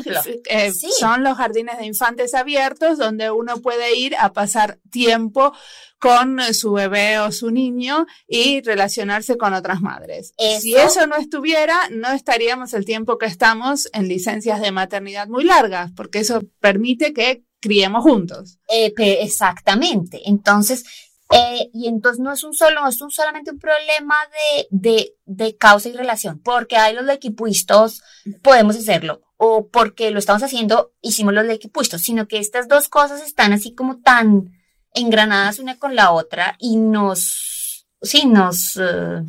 eh, 0.50 0.72
son 0.72 1.24
los 1.24 1.38
jardines 1.38 1.78
de 1.78 1.86
infantes 1.86 2.34
abiertos 2.34 2.98
donde 2.98 3.30
uno 3.30 3.58
puede 3.58 3.98
ir 3.98 4.16
a 4.16 4.32
pasar 4.32 4.80
tiempo 4.90 5.54
con 6.00 6.40
su 6.54 6.72
bebé 6.72 7.20
o 7.20 7.34
su 7.34 7.52
niño 7.52 8.06
y 8.26 8.62
relacionarse 8.62 9.38
con 9.38 9.54
otras 9.54 9.82
madres. 9.82 10.34
Si 10.62 10.76
eso 10.76 11.06
no 11.06 11.18
estuviera, 11.18 11.78
no 11.92 12.12
estaríamos 12.12 12.74
el 12.74 12.86
tiempo 12.86 13.18
que 13.18 13.26
estamos 13.26 13.90
en 13.92 14.08
licencias 14.08 14.62
de 14.62 14.72
maternidad 14.72 15.28
muy 15.28 15.44
largas, 15.44 15.92
porque 15.94 16.20
eso 16.20 16.42
permite 16.62 17.14
que 17.14 17.44
criemos 17.60 18.04
juntos. 18.04 18.60
Eh, 18.70 18.94
exactamente. 18.98 20.22
Entonces, 20.26 20.86
eh, 21.32 21.70
y 21.74 21.88
entonces 21.88 22.20
no 22.20 22.34
es 22.34 22.44
un 22.44 22.54
solo, 22.54 22.82
no 22.82 22.88
es 22.88 23.00
un 23.02 23.12
solamente 23.12 23.52
un 23.52 23.60
problema 23.60 24.16
de, 24.32 24.68
de, 24.72 25.16
de 25.26 25.58
causa 25.58 25.90
y 25.90 25.94
relación, 25.94 26.40
porque 26.40 26.78
hay 26.78 26.96
los 26.96 27.06
lequipuistos, 27.06 28.02
podemos 28.42 28.76
hacerlo, 28.76 29.22
o 29.38 29.68
porque 29.68 30.12
lo 30.12 30.20
estamos 30.20 30.42
haciendo, 30.42 30.94
hicimos 31.02 31.34
los 31.34 31.46
lequipuistos, 31.46 32.02
sino 32.02 32.28
que 32.28 32.40
estas 32.40 32.68
dos 32.68 32.90
cosas 32.90 33.22
están 33.22 33.54
así 33.54 33.76
como 33.76 34.00
tan 34.00 34.60
engranadas 34.94 35.60
una 35.60 35.78
con 35.78 35.96
la 35.96 36.12
otra 36.12 36.56
y 36.58 36.78
nos, 36.78 37.86
sí, 38.02 38.26
nos, 38.26 38.76
uh, 38.78 39.24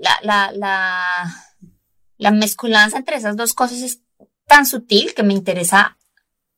la, 0.00 0.18
la, 0.22 0.52
la, 0.52 1.04
la 2.18 2.30
mezcolanza 2.30 2.98
entre 2.98 3.16
esas 3.16 3.36
dos 3.36 3.54
cosas 3.54 3.78
es 3.78 4.02
tan 4.46 4.66
sutil 4.66 5.14
que 5.14 5.22
me 5.22 5.32
interesa 5.34 5.96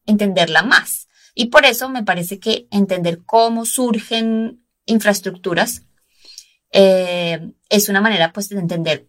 entenderla 0.04 0.62
más. 0.62 1.06
Y 1.40 1.46
por 1.46 1.64
eso 1.64 1.88
me 1.88 2.02
parece 2.02 2.38
que 2.38 2.68
entender 2.70 3.24
cómo 3.24 3.64
surgen 3.64 4.62
infraestructuras 4.84 5.86
eh, 6.70 7.52
es 7.70 7.88
una 7.88 8.02
manera 8.02 8.30
pues 8.30 8.50
de 8.50 8.58
entender 8.58 9.08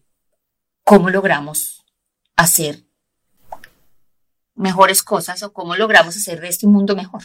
cómo 0.85 1.09
logramos 1.09 1.85
hacer 2.37 2.85
mejores 4.55 5.03
cosas 5.03 5.43
o 5.43 5.51
cómo 5.51 5.75
logramos 5.75 6.15
hacer 6.15 6.39
de 6.39 6.47
este 6.47 6.67
mundo 6.67 6.95
mejor. 6.95 7.21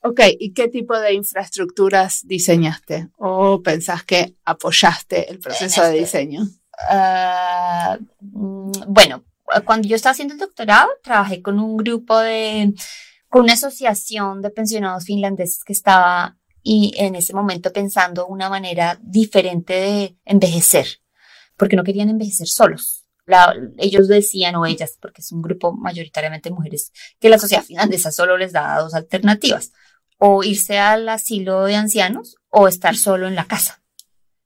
Ok, 0.00 0.20
¿y 0.38 0.54
qué 0.54 0.68
tipo 0.68 0.98
de 0.98 1.12
infraestructuras 1.12 2.26
diseñaste 2.26 3.10
o 3.18 3.62
pensás 3.62 4.02
que 4.04 4.34
apoyaste 4.46 5.30
el 5.30 5.40
proceso 5.40 5.82
de 5.82 5.98
diseño? 5.98 6.48
Ah, 6.88 7.98
mm, 8.20 8.72
bueno, 8.86 9.24
cuando 9.66 9.88
yo 9.88 9.96
estaba 9.96 10.12
haciendo 10.12 10.32
el 10.32 10.40
doctorado, 10.40 10.88
trabajé 11.02 11.42
con 11.42 11.58
un 11.58 11.76
grupo 11.76 12.18
de 12.18 12.72
con 13.28 13.42
una 13.42 13.54
asociación 13.54 14.42
de 14.42 14.50
pensionados 14.50 15.04
finlandeses 15.04 15.64
que 15.64 15.72
estaba 15.72 16.38
y 16.62 16.92
en 16.96 17.14
ese 17.14 17.34
momento 17.34 17.72
pensando 17.72 18.26
una 18.26 18.48
manera 18.48 18.98
diferente 19.02 19.74
de 19.74 20.18
envejecer, 20.24 20.86
porque 21.56 21.76
no 21.76 21.84
querían 21.84 22.10
envejecer 22.10 22.48
solos. 22.48 23.06
ellos 23.78 24.08
decían, 24.08 24.56
o 24.56 24.66
ellas, 24.66 24.96
porque 25.00 25.20
es 25.20 25.32
un 25.32 25.42
grupo 25.42 25.72
mayoritariamente 25.72 26.50
mujeres, 26.50 26.92
que 27.20 27.28
la 27.28 27.38
sociedad 27.38 27.64
finlandesa 27.64 28.10
solo 28.10 28.36
les 28.36 28.52
da 28.52 28.78
dos 28.80 28.94
alternativas, 28.94 29.72
o 30.18 30.42
irse 30.42 30.78
al 30.78 31.08
asilo 31.08 31.64
de 31.64 31.76
ancianos 31.76 32.36
o 32.50 32.68
estar 32.68 32.96
solo 32.96 33.28
en 33.28 33.34
la 33.34 33.46
casa. 33.46 33.82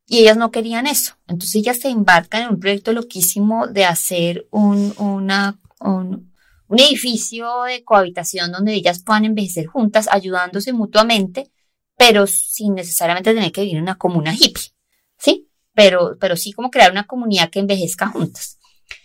Y 0.07 0.19
ellas 0.19 0.37
no 0.37 0.51
querían 0.51 0.87
eso. 0.87 1.15
Entonces 1.27 1.57
ellas 1.57 1.79
se 1.79 1.89
embarcan 1.89 2.43
en 2.43 2.49
un 2.51 2.61
proyecto 2.61 2.93
loquísimo 2.93 3.67
de 3.67 3.85
hacer 3.85 4.47
un, 4.51 4.93
una, 4.99 5.59
un, 5.81 6.32
un 6.73 6.81
edificio 6.81 7.65
de 7.65 7.85
cohabitación 7.85 8.51
donde 8.51 8.73
ellas 8.73 9.03
puedan 9.05 9.27
envejecer 9.27 9.67
juntas, 9.67 10.09
ayudándose 10.11 10.73
mutuamente, 10.73 11.53
pero 11.99 12.27
sin 12.27 12.75
necesariamente 12.75 13.35
tener 13.35 13.53
que 13.53 13.61
vivir 13.61 13.77
en 13.77 13.83
una 13.83 13.99
comuna 13.99 14.35
hippie, 14.35 14.73
¿sí? 15.19 15.51
Pero, 15.75 16.17
pero 16.19 16.35
sí 16.35 16.53
como 16.53 16.71
crear 16.71 16.91
una 16.91 17.07
comunidad 17.07 17.51
que 17.51 17.59
envejezca 17.59 18.07
juntas. 18.07 18.59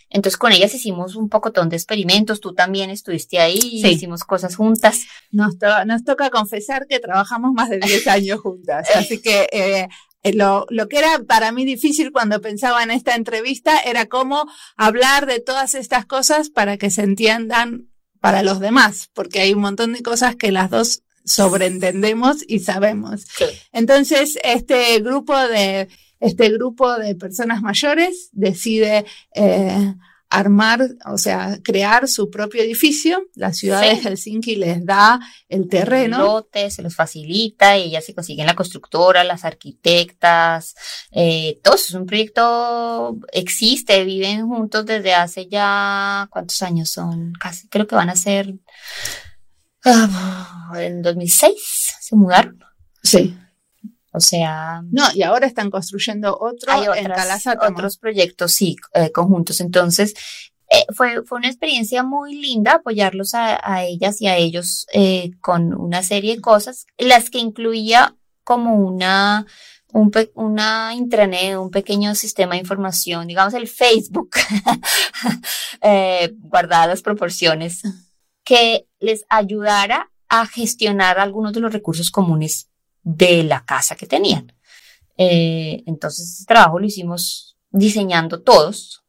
Entonces 0.08 0.38
con 0.38 0.52
ellas 0.52 0.74
hicimos 0.74 1.14
un 1.14 1.28
pocotón 1.28 1.68
de 1.68 1.76
experimentos, 1.76 2.40
tú 2.40 2.54
también 2.54 2.88
estuviste 2.88 3.38
ahí, 3.38 3.58
hicimos 3.58 4.24
cosas 4.24 4.56
juntas. 4.56 5.04
Nos, 5.30 5.56
nos 5.84 6.04
toca 6.04 6.30
confesar 6.30 6.86
que 6.88 7.00
trabajamos 7.00 7.52
más 7.52 7.68
de 7.68 7.80
10 7.80 8.06
años 8.08 8.40
juntas, 8.40 8.88
así 8.94 9.20
que 9.20 9.46
eh, 9.52 9.88
lo, 10.32 10.66
lo, 10.70 10.88
que 10.88 10.98
era 10.98 11.20
para 11.26 11.52
mí 11.52 11.64
difícil 11.64 12.12
cuando 12.12 12.40
pensaba 12.40 12.82
en 12.82 12.90
esta 12.90 13.14
entrevista 13.14 13.78
era 13.80 14.06
cómo 14.06 14.46
hablar 14.76 15.26
de 15.26 15.40
todas 15.40 15.74
estas 15.74 16.06
cosas 16.06 16.50
para 16.50 16.76
que 16.76 16.90
se 16.90 17.02
entiendan 17.02 17.88
para 18.20 18.42
los 18.42 18.60
demás, 18.60 19.10
porque 19.14 19.40
hay 19.40 19.52
un 19.54 19.60
montón 19.60 19.92
de 19.92 20.02
cosas 20.02 20.36
que 20.36 20.52
las 20.52 20.70
dos 20.70 21.02
sobreentendemos 21.24 22.38
y 22.46 22.60
sabemos. 22.60 23.26
Entonces, 23.72 24.38
este 24.42 24.98
grupo 25.00 25.36
de, 25.36 25.88
este 26.20 26.48
grupo 26.50 26.96
de 26.96 27.14
personas 27.14 27.62
mayores 27.62 28.30
decide 28.32 29.04
eh, 29.34 29.94
armar, 30.30 30.86
o 31.06 31.16
sea, 31.16 31.58
crear 31.62 32.06
su 32.06 32.30
propio 32.30 32.62
edificio. 32.62 33.26
La 33.34 33.52
ciudad 33.52 33.80
de 33.80 33.96
Helsinki 33.96 34.56
les 34.56 34.84
da 34.84 35.20
el 35.48 35.68
terreno. 35.68 36.18
lote, 36.18 36.70
se 36.70 36.82
los 36.82 36.94
facilita 36.94 37.78
y 37.78 37.84
ellas 37.84 38.04
se 38.04 38.14
consiguen 38.14 38.46
la 38.46 38.54
constructora, 38.54 39.24
las 39.24 39.44
arquitectas, 39.44 40.74
eh, 41.12 41.58
todo 41.62 41.76
eso 41.76 41.86
es 41.88 41.94
un 41.94 42.06
proyecto, 42.06 43.16
existe, 43.32 44.04
viven 44.04 44.46
juntos 44.46 44.84
desde 44.84 45.14
hace 45.14 45.48
ya, 45.48 46.28
¿cuántos 46.30 46.62
años 46.62 46.90
son? 46.90 47.32
Casi, 47.40 47.68
creo 47.68 47.86
que 47.86 47.96
van 47.96 48.10
a 48.10 48.16
ser, 48.16 48.54
ah, 49.84 50.72
en 50.76 51.02
2006 51.02 51.94
se 52.00 52.16
mudaron. 52.16 52.58
Sí. 53.02 53.36
O 54.18 54.20
sea. 54.20 54.82
No, 54.90 55.04
y 55.14 55.22
ahora 55.22 55.46
están 55.46 55.70
construyendo 55.70 56.36
otro 56.40 56.72
hay 56.72 56.86
en 57.04 57.12
Otros 57.72 57.98
proyectos, 57.98 58.52
sí, 58.52 58.74
eh, 58.94 59.12
conjuntos. 59.12 59.60
Entonces, 59.60 60.12
eh, 60.68 60.84
fue, 60.92 61.22
fue 61.24 61.38
una 61.38 61.46
experiencia 61.46 62.02
muy 62.02 62.34
linda 62.34 62.74
apoyarlos 62.74 63.34
a, 63.34 63.84
ellas 63.84 64.20
y 64.20 64.26
a 64.26 64.36
ellos 64.36 64.86
eh, 64.92 65.30
con 65.40 65.72
una 65.72 66.02
serie 66.02 66.34
de 66.34 66.40
cosas, 66.40 66.86
las 66.98 67.30
que 67.30 67.38
incluía 67.38 68.16
como 68.42 68.74
una, 68.74 69.46
un 69.92 70.10
una 70.34 70.94
intranet, 70.96 71.56
un 71.56 71.70
pequeño 71.70 72.16
sistema 72.16 72.54
de 72.54 72.60
información, 72.60 73.28
digamos 73.28 73.54
el 73.54 73.68
Facebook, 73.68 74.30
guardadas 76.40 76.88
las 76.88 77.02
proporciones, 77.02 77.82
que 78.42 78.88
les 78.98 79.24
ayudara 79.28 80.10
a 80.28 80.44
gestionar 80.46 81.20
algunos 81.20 81.52
de 81.52 81.60
los 81.60 81.72
recursos 81.72 82.10
comunes 82.10 82.68
de 83.02 83.44
la 83.44 83.64
casa 83.64 83.96
que 83.96 84.06
tenían. 84.06 84.52
Eh, 85.16 85.82
entonces, 85.86 86.32
ese 86.32 86.44
trabajo 86.44 86.78
lo 86.78 86.86
hicimos 86.86 87.56
diseñando 87.70 88.42
todos. 88.42 89.04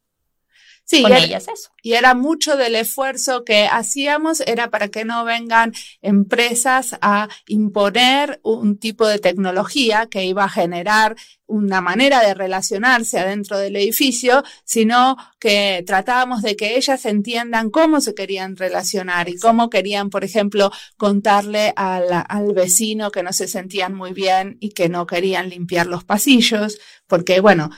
Sí, 0.83 1.03
con 1.03 1.13
ellas 1.13 1.47
eso. 1.47 1.69
Y 1.83 1.93
era 1.93 2.15
mucho 2.15 2.57
del 2.57 2.73
esfuerzo 2.73 3.45
que 3.45 3.67
hacíamos, 3.67 4.39
era 4.41 4.71
para 4.71 4.87
que 4.87 5.05
no 5.05 5.23
vengan 5.23 5.71
empresas 6.01 6.97
a 7.01 7.29
imponer 7.47 8.39
un 8.41 8.79
tipo 8.79 9.05
de 9.05 9.19
tecnología 9.19 10.07
que 10.07 10.25
iba 10.25 10.45
a 10.45 10.49
generar 10.49 11.15
una 11.49 11.81
manera 11.81 12.21
de 12.21 12.33
relacionarse 12.33 13.19
adentro 13.19 13.57
del 13.57 13.75
edificio, 13.75 14.43
sino 14.63 15.17
que 15.39 15.83
tratábamos 15.85 16.41
de 16.41 16.55
que 16.55 16.77
ellas 16.77 17.05
entiendan 17.05 17.69
cómo 17.69 17.99
se 17.99 18.13
querían 18.13 18.55
relacionar 18.55 19.27
y 19.29 19.37
cómo 19.37 19.69
querían, 19.69 20.09
por 20.09 20.23
ejemplo, 20.23 20.71
contarle 20.95 21.73
al, 21.75 22.05
al 22.27 22.53
vecino 22.53 23.11
que 23.11 23.23
no 23.23 23.33
se 23.33 23.47
sentían 23.47 23.95
muy 23.95 24.13
bien 24.13 24.57
y 24.59 24.69
que 24.69 24.89
no 24.89 25.05
querían 25.05 25.49
limpiar 25.49 25.87
los 25.87 26.03
pasillos, 26.03 26.79
porque, 27.07 27.39
bueno, 27.39 27.71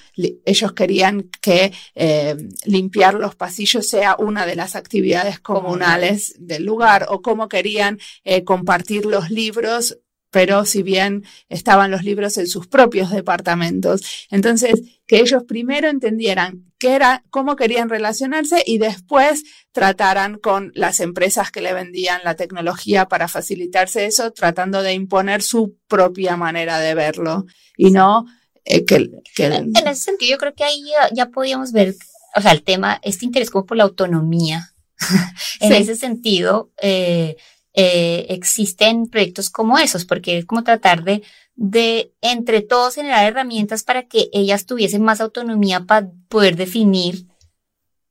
ellos 0.45 0.73
querían 0.73 1.29
que 1.41 1.71
eh, 1.95 2.35
limpiar 2.65 3.13
los 3.13 3.35
pasillos 3.35 3.87
sea 3.87 4.15
una 4.19 4.45
de 4.45 4.57
las 4.57 4.75
actividades 4.75 5.39
comunales 5.39 6.35
del 6.37 6.65
lugar 6.65 7.05
o 7.09 7.21
cómo 7.21 7.47
querían 7.47 7.99
eh, 8.25 8.43
compartir 8.43 9.05
los 9.05 9.29
libros 9.29 9.97
pero 10.31 10.65
si 10.65 10.81
bien 10.81 11.25
estaban 11.49 11.91
los 11.91 12.03
libros 12.03 12.37
en 12.37 12.47
sus 12.47 12.67
propios 12.67 13.11
departamentos. 13.11 14.01
Entonces, 14.31 14.81
que 15.05 15.19
ellos 15.19 15.43
primero 15.43 15.89
entendieran 15.89 16.71
qué 16.79 16.95
era, 16.95 17.23
cómo 17.29 17.55
querían 17.55 17.89
relacionarse 17.89 18.63
y 18.65 18.77
después 18.77 19.43
trataran 19.71 20.39
con 20.39 20.71
las 20.73 21.01
empresas 21.01 21.51
que 21.51 21.61
le 21.61 21.73
vendían 21.73 22.21
la 22.23 22.35
tecnología 22.35 23.07
para 23.07 23.27
facilitarse 23.27 24.05
eso, 24.05 24.31
tratando 24.31 24.81
de 24.81 24.93
imponer 24.93 25.43
su 25.43 25.77
propia 25.87 26.37
manera 26.37 26.79
de 26.79 26.95
verlo 26.95 27.45
y 27.77 27.91
no 27.91 28.25
eh, 28.65 28.85
que, 28.85 29.09
En 29.37 29.87
ese 29.87 29.95
sentido, 29.95 30.31
yo 30.31 30.37
creo 30.37 30.53
que 30.53 30.63
ahí 30.63 30.83
ya, 31.13 31.25
podíamos 31.27 31.71
ver, 31.71 31.95
o 32.35 32.41
sea, 32.41 32.51
el 32.51 32.63
tema, 32.63 32.99
este 33.03 33.25
interés 33.25 33.49
como 33.49 33.65
por 33.65 33.77
la 33.77 33.83
autonomía. 33.83 34.73
en 35.59 35.73
ese 35.73 35.95
sentido, 35.95 36.71
eh, 36.81 37.37
eh, 37.73 38.25
existen 38.29 39.07
proyectos 39.07 39.49
como 39.49 39.77
esos, 39.77 40.05
porque 40.05 40.37
es 40.37 40.45
como 40.45 40.63
tratar 40.63 41.03
de, 41.03 41.23
de 41.55 42.13
entre 42.21 42.61
todos 42.61 42.95
generar 42.95 43.25
herramientas 43.25 43.83
para 43.83 44.03
que 44.03 44.29
ellas 44.33 44.65
tuviesen 44.65 45.03
más 45.03 45.21
autonomía 45.21 45.85
para 45.85 46.09
poder 46.27 46.55
definir 46.57 47.27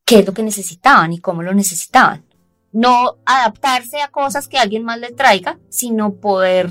qué 0.07 0.21
es 0.21 0.27
lo 0.27 0.33
que 0.33 0.43
necesitaban 0.43 1.13
y 1.13 1.21
cómo 1.21 1.43
lo 1.43 1.53
necesitaban. 1.53 2.25
No 2.73 3.19
adaptarse 3.27 4.01
a 4.01 4.09
cosas 4.09 4.49
que 4.49 4.59
alguien 4.59 4.85
más 4.85 4.99
le 4.99 5.13
traiga, 5.13 5.59
sino 5.69 6.15
poder, 6.15 6.71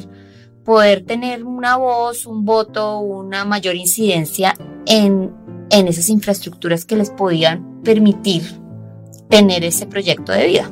poder 0.65 1.05
tener 1.05 1.43
una 1.43 1.77
voz, 1.77 2.25
un 2.25 2.43
voto, 2.43 2.99
una 2.99 3.45
mayor 3.45 3.75
incidencia 3.75 4.55
en, 4.85 5.33
en 5.69 5.87
esas 5.87 6.09
infraestructuras 6.09 6.85
que 6.85 6.95
les 6.95 7.11
podían 7.11 7.81
permitir 7.83 8.43
tener 9.29 9.63
ese 9.63 9.85
proyecto 9.85 10.31
de 10.31 10.47
vida. 10.47 10.71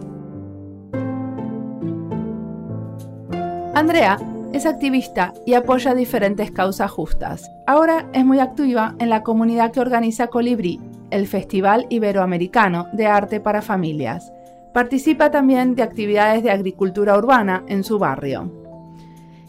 Andrea 3.77 4.17
es 4.53 4.65
activista 4.65 5.35
y 5.45 5.53
apoya 5.53 5.93
diferentes 5.93 6.49
causas 6.49 6.89
justas. 6.89 7.51
Ahora 7.67 8.07
es 8.11 8.25
muy 8.25 8.39
activa 8.39 8.95
en 8.97 9.11
la 9.11 9.21
comunidad 9.21 9.71
que 9.71 9.79
organiza 9.79 10.29
Colibrí, 10.29 10.81
el 11.11 11.27
Festival 11.27 11.85
Iberoamericano 11.91 12.87
de 12.93 13.05
Arte 13.05 13.39
para 13.39 13.61
Familias. 13.61 14.33
Participa 14.73 15.29
también 15.29 15.75
de 15.75 15.83
actividades 15.83 16.41
de 16.41 16.49
agricultura 16.49 17.15
urbana 17.15 17.65
en 17.67 17.83
su 17.83 17.99
barrio. 17.99 18.51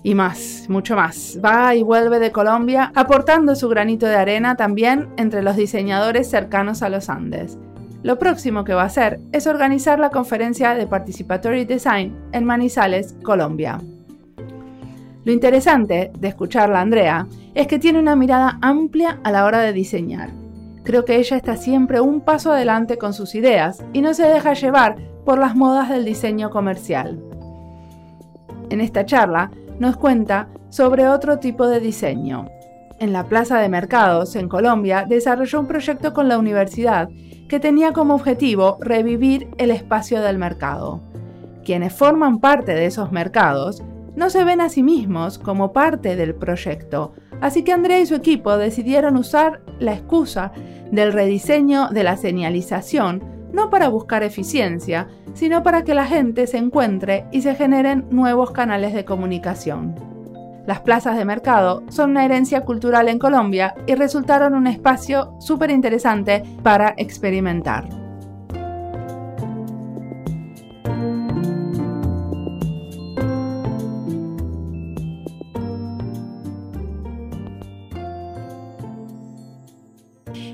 Y 0.02 0.14
más, 0.14 0.66
mucho 0.68 0.94
más. 0.94 1.40
Va 1.42 1.74
y 1.74 1.82
vuelve 1.82 2.18
de 2.18 2.30
Colombia 2.30 2.92
aportando 2.94 3.54
su 3.54 3.70
granito 3.70 4.04
de 4.04 4.16
arena 4.16 4.56
también 4.56 5.08
entre 5.16 5.42
los 5.42 5.56
diseñadores 5.56 6.28
cercanos 6.28 6.82
a 6.82 6.90
los 6.90 7.08
Andes. 7.08 7.56
Lo 8.02 8.18
próximo 8.18 8.64
que 8.64 8.74
va 8.74 8.82
a 8.82 8.86
hacer 8.88 9.20
es 9.32 9.46
organizar 9.46 9.98
la 9.98 10.10
conferencia 10.10 10.74
de 10.74 10.86
Participatory 10.86 11.64
Design 11.64 12.14
en 12.32 12.44
Manizales, 12.44 13.16
Colombia. 13.22 13.80
Lo 15.28 15.34
interesante 15.34 16.10
de 16.18 16.28
escucharla 16.28 16.78
a 16.78 16.80
Andrea 16.80 17.26
es 17.54 17.66
que 17.66 17.78
tiene 17.78 17.98
una 17.98 18.16
mirada 18.16 18.58
amplia 18.62 19.20
a 19.24 19.30
la 19.30 19.44
hora 19.44 19.60
de 19.60 19.74
diseñar. 19.74 20.30
Creo 20.84 21.04
que 21.04 21.16
ella 21.16 21.36
está 21.36 21.58
siempre 21.58 22.00
un 22.00 22.22
paso 22.22 22.50
adelante 22.50 22.96
con 22.96 23.12
sus 23.12 23.34
ideas 23.34 23.84
y 23.92 24.00
no 24.00 24.14
se 24.14 24.22
deja 24.22 24.54
llevar 24.54 24.96
por 25.26 25.38
las 25.38 25.54
modas 25.54 25.90
del 25.90 26.06
diseño 26.06 26.48
comercial. 26.48 27.20
En 28.70 28.80
esta 28.80 29.04
charla 29.04 29.50
nos 29.78 29.98
cuenta 29.98 30.48
sobre 30.70 31.06
otro 31.06 31.38
tipo 31.38 31.68
de 31.68 31.80
diseño. 31.80 32.48
En 32.98 33.12
la 33.12 33.24
Plaza 33.24 33.58
de 33.58 33.68
Mercados, 33.68 34.34
en 34.34 34.48
Colombia, 34.48 35.04
desarrolló 35.06 35.60
un 35.60 35.66
proyecto 35.66 36.14
con 36.14 36.28
la 36.28 36.38
universidad 36.38 37.10
que 37.50 37.60
tenía 37.60 37.92
como 37.92 38.14
objetivo 38.14 38.78
revivir 38.80 39.50
el 39.58 39.72
espacio 39.72 40.22
del 40.22 40.38
mercado. 40.38 41.02
Quienes 41.66 41.92
forman 41.92 42.38
parte 42.38 42.72
de 42.72 42.86
esos 42.86 43.12
mercados 43.12 43.82
no 44.18 44.30
se 44.30 44.42
ven 44.42 44.60
a 44.60 44.68
sí 44.68 44.82
mismos 44.82 45.38
como 45.38 45.72
parte 45.72 46.16
del 46.16 46.34
proyecto, 46.34 47.12
así 47.40 47.62
que 47.62 47.72
Andrea 47.72 48.00
y 48.00 48.06
su 48.06 48.16
equipo 48.16 48.58
decidieron 48.58 49.16
usar 49.16 49.62
la 49.78 49.94
excusa 49.94 50.52
del 50.90 51.12
rediseño 51.12 51.88
de 51.90 52.02
la 52.02 52.16
señalización 52.16 53.22
no 53.52 53.70
para 53.70 53.88
buscar 53.88 54.24
eficiencia, 54.24 55.08
sino 55.34 55.62
para 55.62 55.84
que 55.84 55.94
la 55.94 56.04
gente 56.04 56.48
se 56.48 56.58
encuentre 56.58 57.26
y 57.30 57.42
se 57.42 57.54
generen 57.54 58.06
nuevos 58.10 58.50
canales 58.50 58.92
de 58.92 59.04
comunicación. 59.04 59.94
Las 60.66 60.80
plazas 60.80 61.16
de 61.16 61.24
mercado 61.24 61.84
son 61.88 62.10
una 62.10 62.24
herencia 62.24 62.62
cultural 62.62 63.08
en 63.08 63.20
Colombia 63.20 63.74
y 63.86 63.94
resultaron 63.94 64.54
un 64.54 64.66
espacio 64.66 65.32
súper 65.38 65.70
interesante 65.70 66.42
para 66.64 66.92
experimentar. 66.98 68.07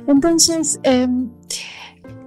Entonces, 0.07 0.81
em, 0.83 1.31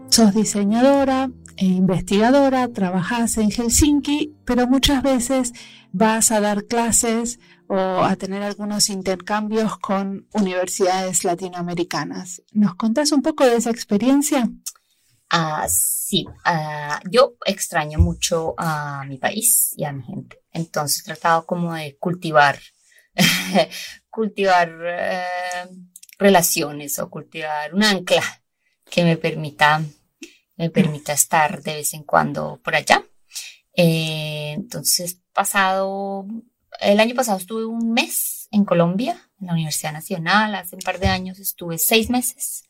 sos 0.09 0.33
diseñadora 0.33 1.29
e 1.57 1.65
investigadora, 1.65 2.67
trabajas 2.69 3.37
en 3.37 3.51
Helsinki, 3.51 4.35
pero 4.45 4.67
muchas 4.67 5.03
veces 5.03 5.53
vas 5.91 6.31
a 6.31 6.39
dar 6.39 6.65
clases 6.65 7.39
o 7.67 7.77
a 8.03 8.15
tener 8.15 8.43
algunos 8.43 8.89
intercambios 8.89 9.77
con 9.77 10.27
universidades 10.33 11.23
latinoamericanas. 11.23 12.41
¿Nos 12.51 12.75
contás 12.75 13.11
un 13.11 13.21
poco 13.21 13.45
de 13.45 13.57
esa 13.57 13.71
experiencia? 13.71 14.49
Ah, 15.29 15.67
sí, 15.67 16.25
ah, 16.45 16.99
yo 17.11 17.35
extraño 17.45 17.99
mucho 17.99 18.55
a 18.57 19.03
mi 19.05 19.17
país 19.17 19.73
y 19.75 19.83
a 19.83 19.91
mi 19.91 20.03
gente. 20.03 20.39
Entonces 20.51 21.01
he 21.01 21.03
tratado 21.03 21.45
como 21.45 21.73
de 21.73 21.97
cultivar, 21.97 22.59
cultivar 24.09 24.71
eh, 24.85 25.25
relaciones 26.17 26.99
o 26.99 27.09
cultivar 27.09 27.73
un 27.73 27.83
ancla 27.83 28.23
que 28.89 29.03
me 29.03 29.17
permita, 29.17 29.83
me 30.55 30.69
permita 30.69 31.13
estar 31.13 31.61
de 31.61 31.75
vez 31.75 31.93
en 31.93 32.03
cuando 32.03 32.59
por 32.63 32.75
allá. 32.75 33.03
Eh, 33.73 34.53
entonces, 34.53 35.19
pasado, 35.33 36.25
el 36.79 36.99
año 36.99 37.15
pasado 37.15 37.37
estuve 37.37 37.65
un 37.65 37.91
mes 37.93 38.47
en 38.51 38.65
Colombia, 38.65 39.29
en 39.39 39.47
la 39.47 39.53
Universidad 39.53 39.93
Nacional, 39.93 40.55
hace 40.55 40.75
un 40.75 40.81
par 40.81 40.99
de 40.99 41.07
años 41.07 41.39
estuve 41.39 41.77
seis 41.77 42.09
meses. 42.09 42.63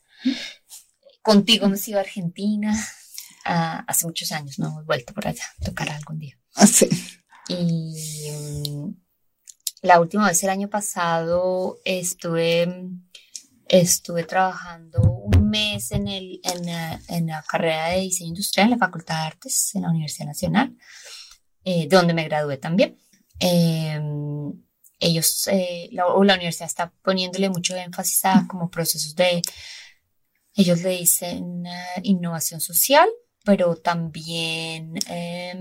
contigo 1.22 1.66
hemos 1.66 1.86
ido 1.86 1.98
a 1.98 2.02
Argentina 2.02 2.74
ah, 3.44 3.84
hace 3.86 4.06
muchos 4.06 4.32
años, 4.32 4.58
no 4.58 4.68
hemos 4.68 4.86
vuelto 4.86 5.12
por 5.14 5.26
allá, 5.26 5.44
tocar 5.64 5.90
algún 5.90 6.18
día. 6.18 6.38
Ah, 6.54 6.66
sí. 6.66 6.88
Y 7.48 8.30
mm, 8.30 8.94
la 9.82 10.00
última 10.00 10.26
vez 10.26 10.42
el 10.42 10.50
año 10.50 10.68
pasado 10.68 11.78
estuve, 11.84 12.90
estuve 13.68 14.24
trabajando 14.24 15.00
un 15.02 15.48
mes 15.48 15.90
en, 15.92 16.08
el, 16.08 16.40
en, 16.42 16.66
la, 16.66 17.00
en 17.08 17.26
la 17.26 17.42
carrera 17.42 17.88
de 17.90 18.00
diseño 18.00 18.28
industrial 18.28 18.66
en 18.66 18.70
la 18.72 18.78
Facultad 18.86 19.20
de 19.20 19.26
Artes 19.26 19.74
en 19.74 19.82
la 19.82 19.90
Universidad 19.90 20.26
Nacional, 20.26 20.76
eh, 21.64 21.86
donde 21.88 22.14
me 22.14 22.24
gradué 22.24 22.56
también. 22.56 22.98
Em, 23.38 24.52
ellos, 25.00 25.46
eh, 25.48 25.88
la, 25.92 26.04
la, 26.04 26.34
universidad 26.34 26.66
está 26.66 26.92
poniéndole 27.02 27.48
mucho 27.50 27.76
énfasis 27.76 28.24
a 28.24 28.46
como 28.48 28.70
procesos 28.70 29.14
de, 29.14 29.42
ellos 30.58 30.82
le 30.82 30.90
dicen 30.90 31.66
uh, 31.66 32.00
innovación 32.02 32.60
social, 32.60 33.08
pero 33.44 33.76
también 33.76 34.94
eh, 35.08 35.54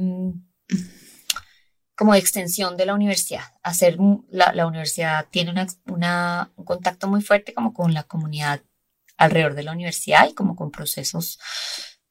como 1.98 2.14
extensión 2.14 2.78
de 2.78 2.86
la 2.86 2.94
universidad. 2.94 3.44
Hacer 3.64 3.98
la, 4.30 4.54
la 4.54 4.68
universidad 4.68 5.28
tiene 5.32 5.50
una, 5.52 5.68
una, 5.88 6.52
un 6.56 6.64
contacto 6.64 7.08
muy 7.08 7.22
fuerte 7.22 7.54
como 7.54 7.74
con 7.74 7.94
la 7.94 8.04
comunidad 8.04 8.62
alrededor 9.18 9.56
de 9.56 9.64
la 9.64 9.72
universidad 9.72 10.30
y 10.30 10.34
como 10.34 10.56
con 10.56 10.72
procesos 10.72 11.40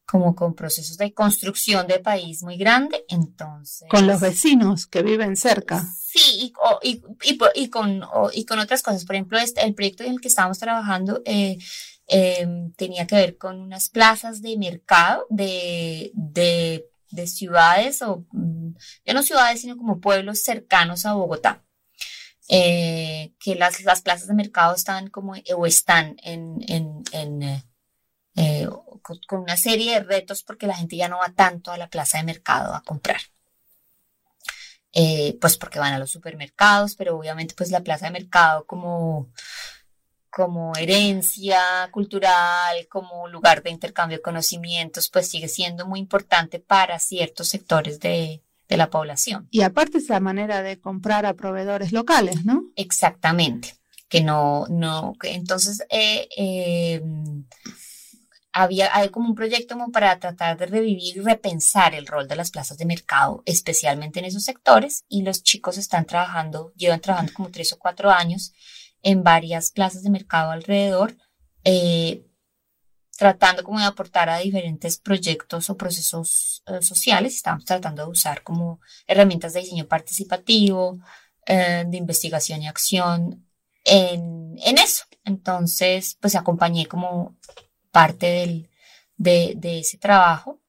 como 0.05 0.37
con 0.37 0.55
procesos 0.55 0.99
de 0.99 1.13
construcción 1.13 1.89
de 1.89 1.99
país 1.99 2.45
muy 2.45 2.57
grande, 2.57 3.05
entonces... 3.09 3.89
Con 3.91 4.07
los 4.07 4.21
vecinos 4.21 4.87
que 4.87 5.03
viven 5.03 5.35
cerca. 5.35 5.85
Sí, 6.01 6.53
y, 6.83 6.89
y, 6.89 7.03
y, 7.25 7.39
y 7.57 7.71
con, 7.71 8.05
y 8.33 8.45
con 8.45 8.61
otras 8.61 8.83
cosas. 8.83 9.05
Por 9.05 9.17
ejemplo, 9.17 9.37
este, 9.37 9.65
el 9.65 9.75
proyecto 9.75 10.05
en 10.05 10.13
el 10.13 10.21
que 10.21 10.29
estábamos 10.29 10.61
trabajando 10.61 11.23
eh, 11.25 11.59
eh, 12.07 12.47
tenía 12.77 13.09
que 13.09 13.17
ver 13.17 13.37
con 13.37 13.61
unas 13.61 13.89
plazas 13.89 14.43
de 14.43 14.57
mercado 14.57 15.27
de, 15.29 16.13
de, 16.15 16.89
de 17.11 17.27
ciudades, 17.27 18.03
o 18.03 18.27
mm, 18.33 18.75
ya 19.05 19.15
no 19.15 19.23
ciudades, 19.23 19.61
sino 19.61 19.77
como 19.77 20.01
pueblos 20.01 20.43
cercanos 20.43 21.07
a 21.07 21.15
Bogotá. 21.15 21.63
Eh, 22.49 23.35
que 23.41 23.57
las, 23.57 23.83
las 23.83 24.03
plazas 24.03 24.29
de 24.29 24.35
mercado 24.35 24.75
están 24.75 25.09
como, 25.11 25.35
o 25.57 25.67
están 25.67 26.17
en, 26.23 26.59
en, 26.69 27.03
en 27.13 27.65
eh, 28.37 28.69
con 29.03 29.41
una 29.41 29.57
serie 29.57 29.95
de 29.95 30.01
retos 30.01 30.43
porque 30.43 30.67
la 30.67 30.77
gente 30.77 30.97
ya 30.97 31.09
no 31.09 31.19
va 31.19 31.33
tanto 31.33 31.73
a 31.73 31.79
la 31.79 31.89
plaza 31.89 32.19
de 32.19 32.25
mercado 32.25 32.75
a 32.75 32.83
comprar. 32.83 33.21
Eh, 34.93 35.37
pues 35.41 35.59
porque 35.59 35.79
van 35.79 35.93
a 35.93 35.99
los 35.99 36.11
supermercados, 36.11 36.97
pero 36.97 37.17
obviamente 37.19 37.55
pues 37.55 37.71
la 37.71 37.83
plaza 37.83 38.07
de 38.07 38.13
mercado 38.13 38.67
como, 38.67 39.31
como 40.37 40.77
herencia 40.77 41.89
cultural, 41.93 42.87
como 42.91 43.27
lugar 43.27 43.63
de 43.63 43.71
intercambio 43.71 44.19
de 44.19 44.23
conocimientos, 44.23 45.09
pues 45.09 45.31
sigue 45.31 45.49
siendo 45.49 45.87
muy 45.87 45.99
importante 45.99 46.59
para 46.59 46.99
ciertos 46.99 47.49
sectores 47.49 48.01
de, 48.01 48.43
de 48.69 48.77
la 48.77 48.91
población. 48.91 49.49
Y 49.51 49.63
aparte 49.63 49.97
es 49.97 50.11
la 50.11 50.21
manera 50.21 50.63
de 50.63 50.79
comprar 50.79 51.25
a 51.25 51.33
proveedores 51.33 51.91
locales, 51.91 52.45
¿no? 52.45 52.65
Exactamente, 52.77 53.77
que 54.11 54.21
no, 54.21 54.67
no, 54.69 55.15
que 55.19 55.33
entonces 55.33 55.83
eh, 55.89 56.29
eh, 56.37 57.03
había 58.53 58.95
hay 58.95 59.09
como 59.09 59.31
un 59.31 59.35
proyecto 59.35 59.75
como 59.75 59.91
para 59.91 60.19
tratar 60.19 60.59
de 60.59 60.67
revivir 60.67 61.17
y 61.17 61.21
repensar 61.21 61.95
el 61.95 62.07
rol 62.07 62.29
de 62.29 62.37
las 62.37 62.51
plazas 62.51 62.77
de 62.77 62.85
mercado, 62.85 63.43
especialmente 63.47 64.19
en 64.19 64.27
esos 64.27 64.45
sectores, 64.45 65.07
y 65.09 65.23
los 65.23 65.43
chicos 65.43 65.79
están 65.79 66.05
trabajando, 66.05 66.75
llevan 66.77 67.01
trabajando 67.01 67.33
como 67.33 67.49
tres 67.51 67.73
o 67.73 67.79
cuatro 67.79 68.11
años 68.11 68.53
en 69.07 69.23
varias 69.23 69.71
plazas 69.71 70.03
de 70.03 70.11
mercado 70.11 70.51
alrededor, 70.51 71.17
eh, 71.63 72.27
tratando 73.17 73.63
como 73.63 73.79
de 73.79 73.85
aportar 73.85 74.29
a 74.29 74.39
diferentes 74.39 74.99
proyectos 74.99 75.71
o 75.71 75.77
procesos 75.77 76.65
eh, 76.67 76.83
sociales. 76.83 77.37
Estamos 77.37 77.65
tratando 77.65 78.05
de 78.05 78.11
usar 78.11 78.43
como 78.43 78.81
herramientas 79.07 79.53
de 79.53 79.61
diseño 79.61 79.87
participativo, 79.87 80.99
eh, 81.47 81.85
de 81.87 81.97
investigación 81.97 82.63
y 82.63 82.67
acción 82.67 83.47
en, 83.85 84.57
en 84.59 84.79
eso. 84.79 85.05
Entonces, 85.25 86.19
pues 86.21 86.35
acompañé 86.35 86.87
como 86.87 87.37
parte 87.93 88.27
del, 88.27 88.69
de, 89.17 89.55
de 89.57 89.79
ese 89.79 89.99
trabajo. 89.99 90.61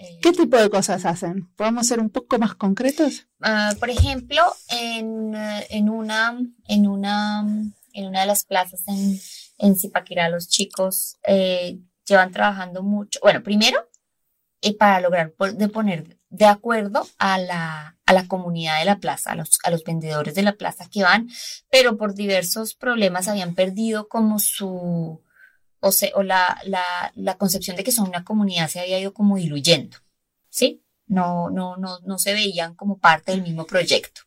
Eh, 0.00 0.18
¿Qué 0.20 0.32
tipo 0.32 0.56
de 0.56 0.68
cosas 0.68 1.04
hacen? 1.04 1.48
¿Podemos 1.54 1.86
ser 1.86 2.00
un 2.00 2.10
poco 2.10 2.40
más 2.40 2.56
concretos? 2.56 3.28
Uh, 3.40 3.78
por 3.78 3.88
ejemplo, 3.88 4.42
en, 4.70 5.32
en, 5.70 5.88
una, 5.88 6.36
en, 6.66 6.88
una, 6.88 7.46
en 7.94 8.06
una 8.06 8.20
de 8.20 8.26
las 8.26 8.44
plazas 8.44 8.82
en, 8.86 9.18
en 9.58 9.76
Zipaquirá, 9.76 10.28
los 10.28 10.48
chicos 10.48 11.16
eh, 11.26 11.78
llevan 12.06 12.32
trabajando 12.32 12.82
mucho. 12.82 13.20
Bueno, 13.22 13.42
primero, 13.42 13.88
eh, 14.60 14.76
para 14.76 15.00
lograr 15.00 15.34
de 15.54 15.68
poner 15.68 16.18
de 16.28 16.46
acuerdo 16.46 17.06
a 17.18 17.38
la, 17.38 17.96
a 18.06 18.12
la 18.12 18.26
comunidad 18.26 18.80
de 18.80 18.84
la 18.84 18.98
plaza, 18.98 19.32
a 19.32 19.36
los, 19.36 19.58
a 19.62 19.70
los 19.70 19.84
vendedores 19.84 20.34
de 20.34 20.42
la 20.42 20.54
plaza 20.54 20.88
que 20.90 21.02
van, 21.02 21.28
pero 21.70 21.96
por 21.96 22.14
diversos 22.14 22.74
problemas 22.74 23.28
habían 23.28 23.54
perdido 23.54 24.08
como 24.08 24.38
su, 24.40 25.22
o, 25.80 25.92
se, 25.92 26.12
o 26.14 26.22
la, 26.22 26.58
la, 26.64 27.12
la, 27.14 27.36
concepción 27.36 27.76
de 27.76 27.84
que 27.84 27.92
son 27.92 28.08
una 28.08 28.24
comunidad 28.24 28.68
se 28.68 28.80
había 28.80 28.98
ido 28.98 29.14
como 29.14 29.36
diluyendo, 29.36 29.98
¿sí? 30.48 30.82
No, 31.06 31.50
no, 31.50 31.76
no, 31.76 32.00
no 32.00 32.18
se 32.18 32.32
veían 32.32 32.74
como 32.74 32.98
parte 32.98 33.32
del 33.32 33.42
mismo 33.42 33.66
proyecto. 33.66 34.22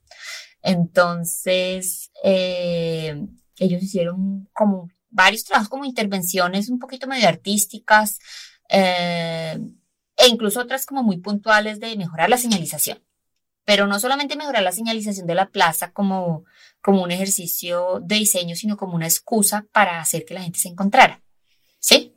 Entonces, 0.61 2.11
eh, 2.23 3.25
ellos 3.65 3.83
hicieron 3.83 4.49
como 4.53 4.89
varios 5.09 5.43
trabajos 5.43 5.69
como 5.69 5.85
intervenciones 5.85 6.69
un 6.69 6.79
poquito 6.79 7.07
medio 7.07 7.27
artísticas 7.27 8.19
eh, 8.69 9.57
e 10.15 10.27
incluso 10.27 10.61
otras 10.61 10.85
como 10.85 11.03
muy 11.03 11.17
puntuales 11.17 11.79
de 11.79 11.95
mejorar 11.95 12.29
la 12.29 12.37
señalización. 12.37 13.03
Pero 13.65 13.85
no 13.85 13.99
solamente 13.99 14.37
mejorar 14.37 14.63
la 14.63 14.71
señalización 14.71 15.27
de 15.27 15.35
la 15.35 15.49
plaza 15.49 15.91
como, 15.91 16.45
como 16.81 17.03
un 17.03 17.11
ejercicio 17.11 17.99
de 18.01 18.15
diseño, 18.15 18.55
sino 18.55 18.77
como 18.77 18.95
una 18.95 19.07
excusa 19.07 19.65
para 19.71 19.99
hacer 19.99 20.23
que 20.25 20.33
la 20.33 20.41
gente 20.41 20.59
se 20.59 20.69
encontrara. 20.69 21.21
¿sí? 21.79 22.13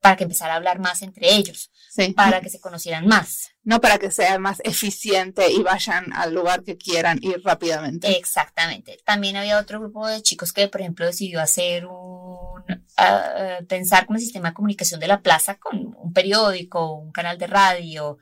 Para 0.00 0.16
que 0.16 0.24
empezara 0.24 0.54
a 0.54 0.56
hablar 0.56 0.78
más 0.78 1.02
entre 1.02 1.34
ellos, 1.34 1.70
sí. 1.90 2.12
para 2.12 2.40
que 2.40 2.50
se 2.50 2.60
conocieran 2.60 3.06
más. 3.06 3.50
No 3.64 3.80
para 3.80 3.98
que 3.98 4.10
sea 4.10 4.38
más 4.38 4.60
eficiente 4.64 5.50
y 5.50 5.62
vayan 5.62 6.12
al 6.12 6.32
lugar 6.32 6.62
que 6.62 6.76
quieran 6.76 7.18
ir 7.20 7.42
rápidamente. 7.44 8.16
Exactamente. 8.16 8.98
También 9.04 9.36
había 9.36 9.58
otro 9.58 9.80
grupo 9.80 10.06
de 10.06 10.22
chicos 10.22 10.52
que, 10.52 10.68
por 10.68 10.80
ejemplo, 10.80 11.04
decidió 11.04 11.40
hacer 11.40 11.86
un, 11.86 12.62
uh, 12.98 13.66
pensar 13.66 14.06
con 14.06 14.16
el 14.16 14.22
sistema 14.22 14.50
de 14.50 14.54
comunicación 14.54 15.00
de 15.00 15.08
la 15.08 15.20
plaza 15.20 15.56
con 15.56 15.94
un 15.96 16.12
periódico, 16.12 16.94
un 16.94 17.12
canal 17.12 17.38
de 17.38 17.46
radio. 17.46 18.18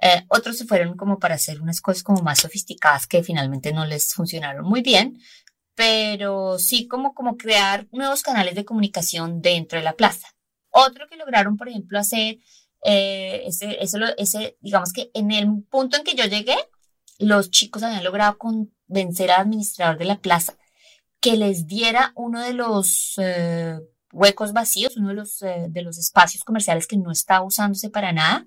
Eh, 0.00 0.24
otros 0.28 0.56
se 0.56 0.64
fueron 0.64 0.96
como 0.96 1.18
para 1.18 1.34
hacer 1.34 1.60
unas 1.60 1.80
cosas 1.80 2.02
como 2.02 2.22
más 2.22 2.40
sofisticadas 2.40 3.06
que 3.06 3.22
finalmente 3.22 3.72
no 3.72 3.84
les 3.84 4.14
funcionaron 4.14 4.64
muy 4.64 4.82
bien, 4.82 5.18
pero 5.74 6.58
sí 6.58 6.86
como, 6.88 7.14
como 7.14 7.36
crear 7.36 7.86
nuevos 7.92 8.22
canales 8.22 8.54
de 8.54 8.64
comunicación 8.64 9.40
dentro 9.42 9.78
de 9.78 9.84
la 9.84 9.94
plaza. 9.94 10.28
Otro 10.70 11.06
que 11.08 11.16
lograron, 11.16 11.56
por 11.56 11.68
ejemplo, 11.68 11.98
hacer, 11.98 12.38
eh, 12.84 13.42
ese, 13.46 13.82
ese, 13.82 13.98
ese, 14.16 14.56
digamos 14.60 14.92
que 14.92 15.10
en 15.14 15.30
el 15.30 15.62
punto 15.64 15.96
en 15.96 16.04
que 16.04 16.14
yo 16.14 16.24
llegué, 16.24 16.56
los 17.18 17.50
chicos 17.50 17.82
habían 17.82 18.04
logrado 18.04 18.38
convencer 18.38 19.30
al 19.30 19.42
administrador 19.42 19.98
de 19.98 20.04
la 20.04 20.20
plaza 20.20 20.56
que 21.20 21.36
les 21.36 21.66
diera 21.66 22.12
uno 22.14 22.40
de 22.42 22.52
los 22.52 23.14
eh, 23.18 23.78
huecos 24.12 24.52
vacíos, 24.52 24.96
uno 24.96 25.08
de 25.08 25.14
los, 25.14 25.42
eh, 25.42 25.66
de 25.68 25.82
los 25.82 25.98
espacios 25.98 26.44
comerciales 26.44 26.86
que 26.86 26.96
no 26.96 27.10
estaba 27.10 27.44
usándose 27.44 27.90
para 27.90 28.12
nada, 28.12 28.46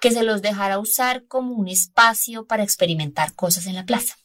que 0.00 0.10
se 0.10 0.22
los 0.22 0.42
dejara 0.42 0.78
usar 0.78 1.26
como 1.26 1.54
un 1.54 1.68
espacio 1.68 2.46
para 2.46 2.62
experimentar 2.62 3.34
cosas 3.34 3.66
en 3.66 3.74
la 3.76 3.84
plaza. 3.84 4.16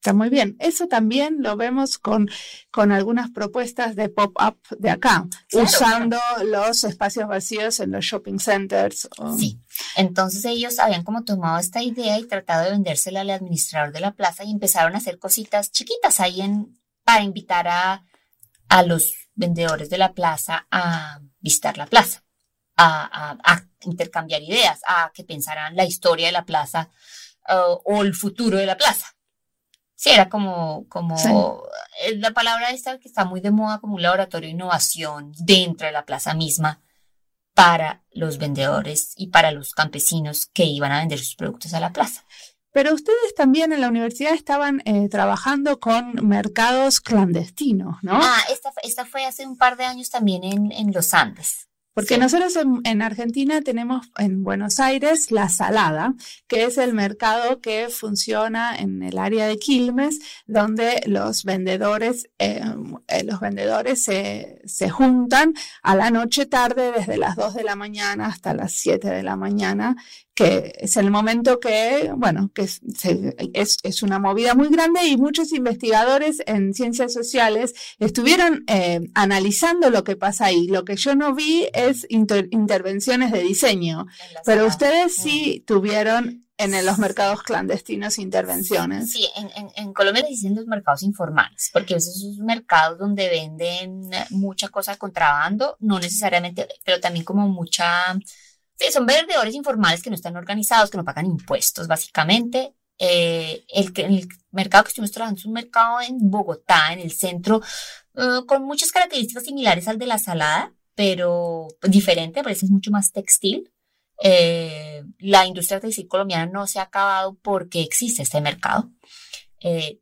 Está 0.00 0.14
muy 0.14 0.30
bien. 0.30 0.56
Eso 0.60 0.88
también 0.88 1.42
lo 1.42 1.58
vemos 1.58 1.98
con, 1.98 2.30
con 2.70 2.90
algunas 2.90 3.30
propuestas 3.32 3.96
de 3.96 4.08
pop-up 4.08 4.56
de 4.78 4.88
acá, 4.88 5.26
claro, 5.46 5.66
usando 5.66 6.16
claro. 6.36 6.44
los 6.44 6.84
espacios 6.84 7.28
vacíos 7.28 7.80
en 7.80 7.90
los 7.90 8.02
shopping 8.02 8.38
centers. 8.38 9.10
O... 9.18 9.36
Sí. 9.36 9.60
Entonces 9.96 10.42
ellos 10.46 10.78
habían 10.78 11.04
como 11.04 11.22
tomado 11.24 11.58
esta 11.58 11.82
idea 11.82 12.18
y 12.18 12.24
tratado 12.24 12.64
de 12.64 12.70
vendérsela 12.70 13.20
al 13.20 13.28
administrador 13.28 13.92
de 13.92 14.00
la 14.00 14.12
plaza 14.12 14.42
y 14.42 14.50
empezaron 14.52 14.94
a 14.94 14.98
hacer 14.98 15.18
cositas 15.18 15.70
chiquitas 15.70 16.18
ahí 16.20 16.40
en, 16.40 16.80
para 17.04 17.22
invitar 17.22 17.68
a, 17.68 18.02
a 18.70 18.82
los 18.82 19.12
vendedores 19.34 19.90
de 19.90 19.98
la 19.98 20.14
plaza 20.14 20.66
a 20.70 21.20
visitar 21.40 21.76
la 21.76 21.84
plaza, 21.84 22.24
a, 22.74 23.34
a, 23.34 23.52
a 23.52 23.66
intercambiar 23.82 24.40
ideas, 24.40 24.80
a 24.86 25.12
que 25.12 25.24
pensaran 25.24 25.76
la 25.76 25.84
historia 25.84 26.24
de 26.28 26.32
la 26.32 26.46
plaza 26.46 26.88
uh, 27.50 27.76
o 27.84 28.00
el 28.00 28.14
futuro 28.14 28.56
de 28.56 28.64
la 28.64 28.78
plaza 28.78 29.14
sí, 30.00 30.08
era 30.08 30.30
como, 30.30 30.86
como 30.88 31.18
sí. 31.18 31.28
la 32.16 32.30
palabra 32.30 32.70
esta 32.70 32.98
que 32.98 33.06
está 33.06 33.26
muy 33.26 33.42
de 33.42 33.50
moda 33.50 33.80
como 33.80 33.96
un 33.96 34.02
laboratorio 34.02 34.48
de 34.48 34.54
innovación 34.54 35.32
dentro 35.38 35.86
de 35.86 35.92
la 35.92 36.06
plaza 36.06 36.32
misma 36.32 36.80
para 37.54 38.02
los 38.10 38.38
vendedores 38.38 39.12
y 39.16 39.26
para 39.26 39.50
los 39.50 39.74
campesinos 39.74 40.46
que 40.46 40.64
iban 40.64 40.90
a 40.90 41.00
vender 41.00 41.18
sus 41.18 41.36
productos 41.36 41.74
a 41.74 41.80
la 41.80 41.92
plaza. 41.92 42.24
Pero 42.72 42.94
ustedes 42.94 43.34
también 43.36 43.72
en 43.72 43.82
la 43.82 43.88
universidad 43.88 44.32
estaban 44.32 44.80
eh, 44.86 45.08
trabajando 45.10 45.80
con 45.80 46.26
mercados 46.26 47.00
clandestinos, 47.00 47.96
¿no? 48.00 48.14
Ah, 48.14 48.42
esta, 48.50 48.72
esta 48.82 49.04
fue 49.04 49.26
hace 49.26 49.46
un 49.46 49.58
par 49.58 49.76
de 49.76 49.84
años 49.84 50.08
también 50.08 50.44
en, 50.44 50.72
en 50.72 50.92
los 50.92 51.12
Andes. 51.12 51.68
Porque 51.92 52.18
nosotros 52.18 52.56
en, 52.84 53.02
Argentina 53.02 53.60
tenemos 53.62 54.10
en 54.16 54.44
Buenos 54.44 54.78
Aires 54.78 55.32
la 55.32 55.48
Salada, 55.48 56.14
que 56.46 56.64
es 56.64 56.78
el 56.78 56.94
mercado 56.94 57.60
que 57.60 57.88
funciona 57.88 58.76
en 58.76 59.02
el 59.02 59.18
área 59.18 59.46
de 59.48 59.58
Quilmes, 59.58 60.20
donde 60.46 61.02
los 61.06 61.44
vendedores, 61.44 62.30
eh, 62.38 62.62
eh, 63.08 63.24
los 63.24 63.40
vendedores 63.40 64.04
se, 64.04 64.62
se, 64.64 64.88
juntan 64.88 65.54
a 65.82 65.96
la 65.96 66.10
noche 66.10 66.46
tarde, 66.46 66.92
desde 66.92 67.16
las 67.16 67.34
2 67.34 67.54
de 67.54 67.64
la 67.64 67.74
mañana 67.74 68.26
hasta 68.26 68.54
las 68.54 68.72
7 68.72 69.08
de 69.08 69.22
la 69.24 69.36
mañana, 69.36 69.96
que 70.34 70.72
es 70.78 70.96
el 70.96 71.10
momento 71.10 71.60
que, 71.60 72.12
bueno, 72.16 72.50
que 72.54 72.62
es, 72.62 72.80
es, 73.82 74.02
una 74.02 74.18
movida 74.18 74.54
muy 74.54 74.68
grande 74.68 75.04
y 75.04 75.16
muchos 75.16 75.52
investigadores 75.52 76.42
en 76.46 76.72
ciencias 76.72 77.12
sociales 77.12 77.74
estuvieron 77.98 78.64
eh, 78.66 79.00
analizando 79.14 79.90
lo 79.90 80.04
que 80.04 80.16
pasa 80.16 80.46
ahí. 80.46 80.66
Lo 80.66 80.84
que 80.84 80.96
yo 80.96 81.14
no 81.14 81.34
vi 81.34 81.68
es 81.74 82.06
intervenciones 82.08 83.32
de 83.32 83.40
diseño, 83.40 84.06
pero 84.44 84.66
ustedes 84.66 85.14
sí 85.14 85.62
tuvieron 85.66 86.46
en 86.60 86.84
los 86.84 86.98
mercados 86.98 87.42
clandestinos 87.42 88.18
intervenciones. 88.18 89.12
Sí, 89.12 89.26
en, 89.36 89.50
en, 89.56 89.70
en 89.76 89.92
Colombia 89.94 90.22
les 90.22 90.32
dicen 90.32 90.54
los 90.54 90.66
mercados 90.66 91.02
informales, 91.02 91.70
porque 91.72 91.94
esos 91.94 92.20
son 92.20 92.44
mercados 92.44 92.98
donde 92.98 93.28
venden 93.30 94.10
mucha 94.30 94.68
cosa 94.68 94.92
de 94.92 94.98
contrabando, 94.98 95.76
no 95.80 95.98
necesariamente, 95.98 96.68
pero 96.84 97.00
también 97.00 97.24
como 97.24 97.48
mucha 97.48 98.14
Sí, 98.80 98.90
son 98.90 99.04
vendedores 99.04 99.54
informales 99.54 100.02
que 100.02 100.08
no 100.08 100.16
están 100.16 100.38
organizados, 100.38 100.90
que 100.90 100.96
no 100.96 101.04
pagan 101.04 101.26
impuestos, 101.26 101.86
básicamente. 101.86 102.74
Eh, 102.98 103.62
el, 103.68 103.92
el 103.96 104.28
mercado 104.52 104.84
que 104.84 104.88
estuvimos 104.88 105.12
trabajando 105.12 105.38
es 105.38 105.44
un 105.44 105.52
mercado 105.52 106.00
en 106.00 106.30
Bogotá, 106.30 106.90
en 106.94 107.00
el 107.00 107.12
centro, 107.12 107.60
eh, 108.16 108.40
con 108.46 108.62
muchas 108.64 108.90
características 108.90 109.44
similares 109.44 109.86
al 109.86 109.98
de 109.98 110.06
la 110.06 110.18
salada, 110.18 110.72
pero 110.94 111.68
diferente, 111.82 112.42
parece 112.42 112.64
es 112.64 112.70
mucho 112.70 112.90
más 112.90 113.12
textil. 113.12 113.70
Eh, 114.22 115.04
la 115.18 115.44
industria 115.46 115.78
textil 115.78 116.08
colombiana 116.08 116.46
no 116.46 116.66
se 116.66 116.78
ha 116.78 116.84
acabado 116.84 117.34
porque 117.42 117.82
existe 117.82 118.22
este 118.22 118.40
mercado. 118.40 118.90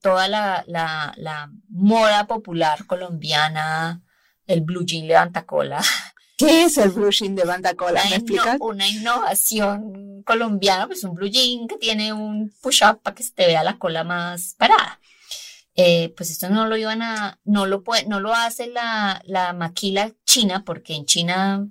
toda 0.01 0.29
la, 0.29 0.64
la, 0.68 1.12
la, 1.16 1.51
moda 1.68 2.29
popular 2.29 2.87
colombiana, 2.87 4.03
el 4.47 4.61
blue 4.61 4.85
jean 4.87 5.09
levanta 5.09 5.47
cola, 5.47 5.81
¿Qué 6.39 6.64
es 6.64 6.78
el 6.78 6.91
blue 6.91 7.11
jean 7.11 7.34
de 7.34 7.45
banda 7.45 7.74
cola? 7.74 8.01
¿Me 8.09 8.14
explicas? 8.14 8.59
una 8.61 8.86
innovación 8.86 10.22
colombiana, 10.22 10.86
pues 10.86 11.03
un 11.03 11.14
blue 11.14 11.28
jean 11.28 11.66
que 11.66 11.76
tiene 11.76 12.12
un 12.12 12.55
push-up 12.62 13.01
para 13.03 13.16
que 13.16 13.24
se 13.24 13.32
te 13.32 13.47
vea 13.47 13.64
la 13.64 13.76
cola 13.76 14.05
más 14.05 14.55
parada. 14.57 15.01
Eh, 15.74 16.14
pues 16.16 16.30
esto 16.30 16.49
no 16.49 16.66
lo 16.68 16.76
iban 16.76 17.03
a, 17.03 17.41
no 17.45 17.66
lo 17.66 17.82
puede, 17.82 18.07
no 18.07 18.20
lo 18.20 18.32
hace 18.32 18.68
la, 18.68 19.20
la 19.24 19.53
maquila 19.53 20.12
china, 20.24 20.62
porque 20.64 20.95
en 20.95 21.07
China 21.07 21.66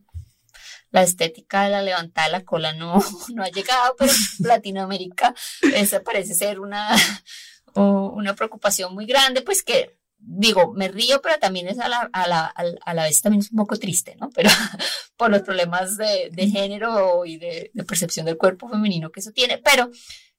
la 0.91 1.03
estética 1.03 1.63
de 1.63 1.70
la 1.70 1.82
levantada 1.82 2.28
de 2.28 2.32
la 2.34 2.43
cola 2.43 2.74
no, 2.74 3.01
no 3.34 3.43
ha 3.43 3.49
llegado, 3.49 3.95
pero 3.97 4.11
en 4.11 4.18
Latinoamérica 4.47 5.34
esa 5.74 6.03
parece 6.03 6.36
ser 6.36 6.59
una, 6.59 6.93
una 7.74 8.36
preocupación 8.36 8.93
muy 8.93 9.05
grande, 9.05 9.41
pues 9.41 9.63
que 9.63 9.97
digo, 10.30 10.73
me 10.73 10.89
río, 10.89 11.21
pero 11.21 11.39
también 11.39 11.69
es 11.69 11.80
a 11.80 11.88
la, 11.88 12.09
a 12.11 12.28
la, 12.28 12.45
a 12.47 12.93
la 12.93 13.03
vez 13.03 13.21
también 13.21 13.41
es 13.41 13.51
un 13.51 13.57
poco 13.57 13.78
triste, 13.78 14.15
¿no? 14.19 14.30
Pero 14.32 14.49
por 15.17 15.32
los 15.32 15.41
problemas 15.41 15.97
de, 15.97 16.30
de 16.32 16.49
género 16.49 17.25
y 17.25 17.38
de, 17.38 17.71
de, 17.73 17.84
percepción 17.86 18.25
del 18.25 18.38
cuerpo 18.38 18.67
femenino 18.67 19.09
que 19.09 19.21
eso 19.21 19.32
tiene, 19.32 19.57
pero 19.57 19.89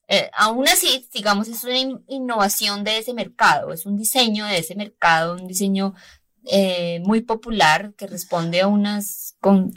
eh, 0.06 0.30
aún 0.36 0.68
así, 0.68 1.08
digamos, 1.12 1.48
es 1.48 1.64
una 1.64 1.78
innovación 2.06 2.84
de 2.84 2.98
ese 2.98 3.14
mercado, 3.14 3.72
es 3.72 3.86
un 3.86 3.96
diseño 3.96 4.44
de 4.46 4.58
ese 4.58 4.74
mercado, 4.74 5.34
un 5.34 5.46
diseño 5.46 5.94
eh, 6.44 7.00
muy 7.04 7.22
popular 7.22 7.94
que 7.94 8.06
responde 8.06 8.60
a 8.60 8.68
unas 8.68 9.36
con, 9.40 9.72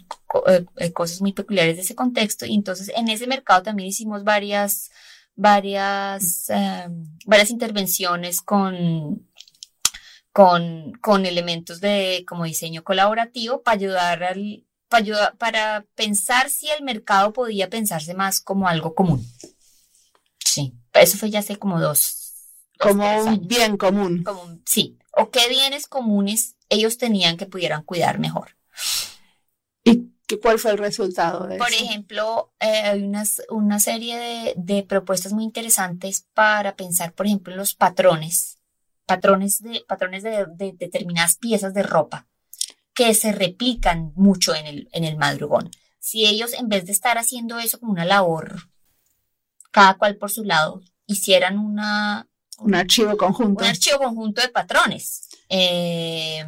eh, 0.48 0.92
cosas 0.94 1.22
muy 1.22 1.34
peculiares 1.34 1.76
de 1.78 1.82
ese 1.84 1.96
contexto. 1.96 2.46
Y 2.46 2.56
entonces 2.56 2.92
en 2.96 3.10
ese 3.10 3.28
mercado 3.28 3.64
también 3.64 3.90
hicimos 3.90 4.24
varias, 4.24 4.90
varias, 5.36 6.48
varias 7.26 7.50
intervenciones 7.50 8.42
con 8.42 9.28
con, 10.32 10.94
con 11.02 11.26
elementos 11.26 11.82
de 11.82 12.24
como 12.28 12.46
diseño 12.46 12.84
colaborativo 12.84 13.62
para 13.62 13.76
ayudar 13.76 14.24
al, 14.24 14.66
para, 14.88 15.04
ayudar, 15.04 15.38
para 15.38 15.86
pensar 15.96 16.50
si 16.50 16.70
el 16.70 16.84
mercado 16.84 17.34
podía 17.34 17.70
pensarse 17.70 18.14
más 18.14 18.40
como 18.42 18.68
algo 18.68 18.96
común. 18.96 19.26
Sí, 20.40 20.74
eso 20.94 21.18
fue 21.18 21.30
ya 21.30 21.40
hace 21.40 21.58
como 21.58 21.80
dos. 21.80 22.48
como 22.80 23.24
un 23.24 23.48
bien 23.48 23.78
común. 23.78 24.24
Como, 24.24 24.60
sí, 24.66 24.98
o 25.12 25.30
qué 25.30 25.48
bienes 25.50 25.88
comunes 25.88 26.56
ellos 26.70 26.98
tenían 26.98 27.38
que 27.38 27.46
pudieran 27.46 27.84
cuidar 27.84 28.20
mejor. 28.20 28.56
¿Y 29.84 30.10
cuál 30.42 30.60
fue 30.60 30.72
el 30.72 30.78
resultado 30.78 31.46
de 31.46 31.58
Por 31.58 31.74
ejemplo, 31.74 32.54
eh, 32.62 32.68
hay 32.68 33.04
unas, 33.04 33.42
una 33.50 33.82
serie 33.82 34.18
de, 34.18 34.54
de 34.56 34.84
propuestas 34.84 35.34
muy 35.34 35.44
interesantes 35.44 36.26
para 36.34 36.78
pensar, 36.78 37.12
por 37.12 37.26
ejemplo, 37.26 37.52
en 37.52 37.60
los 37.60 37.76
patrones 37.76 38.61
patrones 39.16 39.62
de, 39.62 39.84
patrones 39.88 40.24
de, 40.24 40.46
determinadas 40.78 41.38
piezas 41.38 41.74
de 41.74 41.84
ropa 41.84 42.28
que 42.94 43.14
se 43.14 43.32
replican 43.32 44.14
mucho 44.16 44.56
en 44.56 44.66
el, 44.68 44.90
en 44.94 45.04
el 45.04 45.18
madrugón. 45.18 45.70
Si 46.00 46.26
ellos, 46.26 46.54
en 46.54 46.70
vez 46.70 46.86
de 46.86 46.92
estar 46.92 47.18
haciendo 47.18 47.60
eso 47.60 47.80
como 47.80 47.92
una 47.92 48.06
labor, 48.06 48.70
cada 49.72 49.98
cual 49.98 50.18
por 50.18 50.32
su 50.32 50.44
lado, 50.44 50.82
hicieran 51.06 51.58
una, 51.60 52.28
un 52.60 52.76
archivo 52.76 53.18
conjunto. 53.18 53.64
Un 53.64 53.70
archivo 53.70 53.98
conjunto 54.00 54.42
de 54.42 54.50
patrones. 54.50 55.30
Eh, 55.50 56.46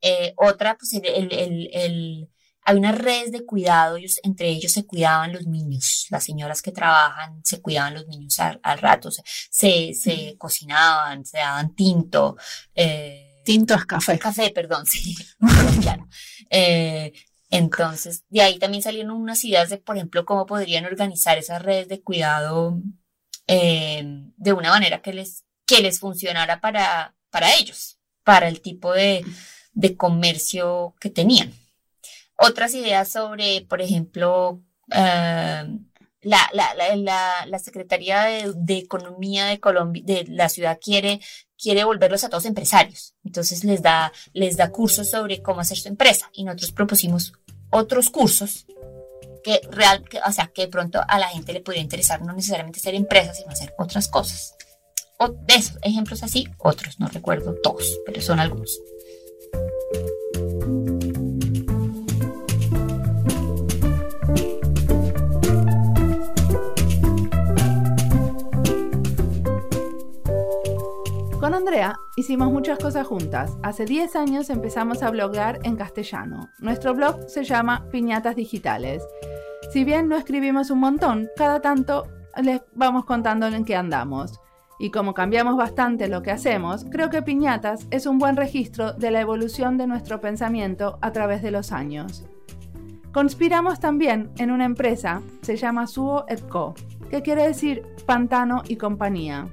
eh, 0.00 0.34
otra, 0.36 0.76
pues 0.76 0.94
el, 0.94 1.32
el, 1.32 2.30
hay 2.68 2.76
unas 2.76 2.98
redes 2.98 3.32
de 3.32 3.46
cuidado, 3.46 3.96
ellos, 3.96 4.20
entre 4.22 4.50
ellos 4.50 4.72
se 4.72 4.84
cuidaban 4.84 5.32
los 5.32 5.46
niños, 5.46 6.06
las 6.10 6.22
señoras 6.22 6.60
que 6.60 6.70
trabajan 6.70 7.40
se 7.42 7.62
cuidaban 7.62 7.94
los 7.94 8.06
niños 8.06 8.38
al, 8.40 8.78
rato, 8.78 9.10
se, 9.10 9.94
se, 9.94 10.36
cocinaban, 10.36 11.24
se 11.24 11.38
daban 11.38 11.74
tinto. 11.74 12.36
Eh, 12.74 13.40
tinto 13.42 13.74
es 13.74 13.86
café. 13.86 14.18
Café, 14.18 14.50
perdón, 14.50 14.84
sí, 14.86 15.16
eh, 16.50 17.14
entonces, 17.48 18.24
de 18.28 18.42
ahí 18.42 18.58
también 18.58 18.82
salieron 18.82 19.12
unas 19.12 19.42
ideas 19.44 19.70
de, 19.70 19.78
por 19.78 19.96
ejemplo, 19.96 20.26
cómo 20.26 20.44
podrían 20.44 20.84
organizar 20.84 21.38
esas 21.38 21.62
redes 21.62 21.88
de 21.88 22.02
cuidado 22.02 22.82
eh, 23.46 24.04
de 24.36 24.52
una 24.52 24.68
manera 24.68 25.00
que 25.00 25.14
les, 25.14 25.46
que 25.64 25.80
les 25.80 26.00
funcionara 26.00 26.60
para, 26.60 27.14
para 27.30 27.54
ellos, 27.54 27.98
para 28.24 28.46
el 28.46 28.60
tipo 28.60 28.92
de, 28.92 29.24
de 29.72 29.96
comercio 29.96 30.94
que 31.00 31.08
tenían. 31.08 31.54
Otras 32.38 32.74
ideas 32.74 33.10
sobre, 33.10 33.62
por 33.62 33.82
ejemplo, 33.82 34.62
eh, 34.92 35.64
la, 36.22 36.50
la, 36.52 36.96
la, 36.96 37.46
la, 37.46 37.58
Secretaría 37.58 38.24
de, 38.54 38.78
Economía 38.78 39.46
de 39.46 39.60
Colombia, 39.60 40.02
de 40.04 40.24
la 40.28 40.48
ciudad 40.48 40.78
quiere, 40.82 41.20
quiere 41.56 41.84
volverlos 41.84 42.24
a 42.24 42.28
todos 42.28 42.44
empresarios. 42.44 43.14
Entonces 43.24 43.64
les 43.64 43.82
da, 43.82 44.12
les 44.32 44.56
da 44.56 44.70
cursos 44.70 45.10
sobre 45.10 45.42
cómo 45.42 45.60
hacer 45.60 45.78
su 45.78 45.88
empresa. 45.88 46.30
Y 46.32 46.44
nosotros 46.44 46.72
propusimos 46.72 47.32
otros 47.70 48.10
cursos 48.10 48.66
que 49.42 49.60
real, 49.70 50.04
o 50.26 50.32
sea, 50.32 50.50
que 50.54 50.62
de 50.62 50.68
pronto 50.68 51.00
a 51.06 51.18
la 51.18 51.28
gente 51.28 51.52
le 51.52 51.60
podría 51.60 51.82
interesar 51.82 52.22
no 52.22 52.32
necesariamente 52.32 52.80
hacer 52.80 52.94
empresas, 52.94 53.36
sino 53.36 53.50
hacer 53.50 53.74
otras 53.78 54.08
cosas. 54.08 54.54
O 55.18 55.28
de 55.28 55.54
esos 55.54 55.78
ejemplos 55.82 56.22
así, 56.22 56.48
otros, 56.58 57.00
no 57.00 57.08
recuerdo 57.08 57.54
todos, 57.62 57.98
pero 58.06 58.20
son 58.20 58.38
algunos. 58.38 58.80
Con 71.48 71.54
Andrea 71.54 71.98
hicimos 72.14 72.52
muchas 72.52 72.78
cosas 72.78 73.06
juntas. 73.06 73.56
Hace 73.62 73.86
10 73.86 74.16
años 74.16 74.50
empezamos 74.50 75.02
a 75.02 75.10
blogar 75.10 75.60
en 75.62 75.76
castellano. 75.76 76.50
Nuestro 76.58 76.92
blog 76.92 77.26
se 77.26 77.42
llama 77.42 77.86
Piñatas 77.90 78.36
Digitales. 78.36 79.02
Si 79.72 79.82
bien 79.82 80.10
no 80.10 80.16
escribimos 80.18 80.70
un 80.70 80.80
montón, 80.80 81.30
cada 81.38 81.60
tanto 81.60 82.06
les 82.42 82.60
vamos 82.74 83.06
contando 83.06 83.46
en 83.46 83.64
qué 83.64 83.76
andamos. 83.76 84.38
Y 84.78 84.90
como 84.90 85.14
cambiamos 85.14 85.56
bastante 85.56 86.08
lo 86.08 86.20
que 86.20 86.32
hacemos, 86.32 86.84
creo 86.90 87.08
que 87.08 87.22
Piñatas 87.22 87.86
es 87.90 88.04
un 88.04 88.18
buen 88.18 88.36
registro 88.36 88.92
de 88.92 89.10
la 89.10 89.22
evolución 89.22 89.78
de 89.78 89.86
nuestro 89.86 90.20
pensamiento 90.20 90.98
a 91.00 91.12
través 91.12 91.40
de 91.40 91.50
los 91.50 91.72
años. 91.72 92.26
Conspiramos 93.10 93.80
también 93.80 94.30
en 94.36 94.50
una 94.50 94.66
empresa, 94.66 95.22
se 95.40 95.56
llama 95.56 95.86
Suo 95.86 96.26
Co, 96.50 96.74
que 97.08 97.22
quiere 97.22 97.46
decir 97.46 97.86
pantano 98.04 98.62
y 98.68 98.76
compañía. 98.76 99.48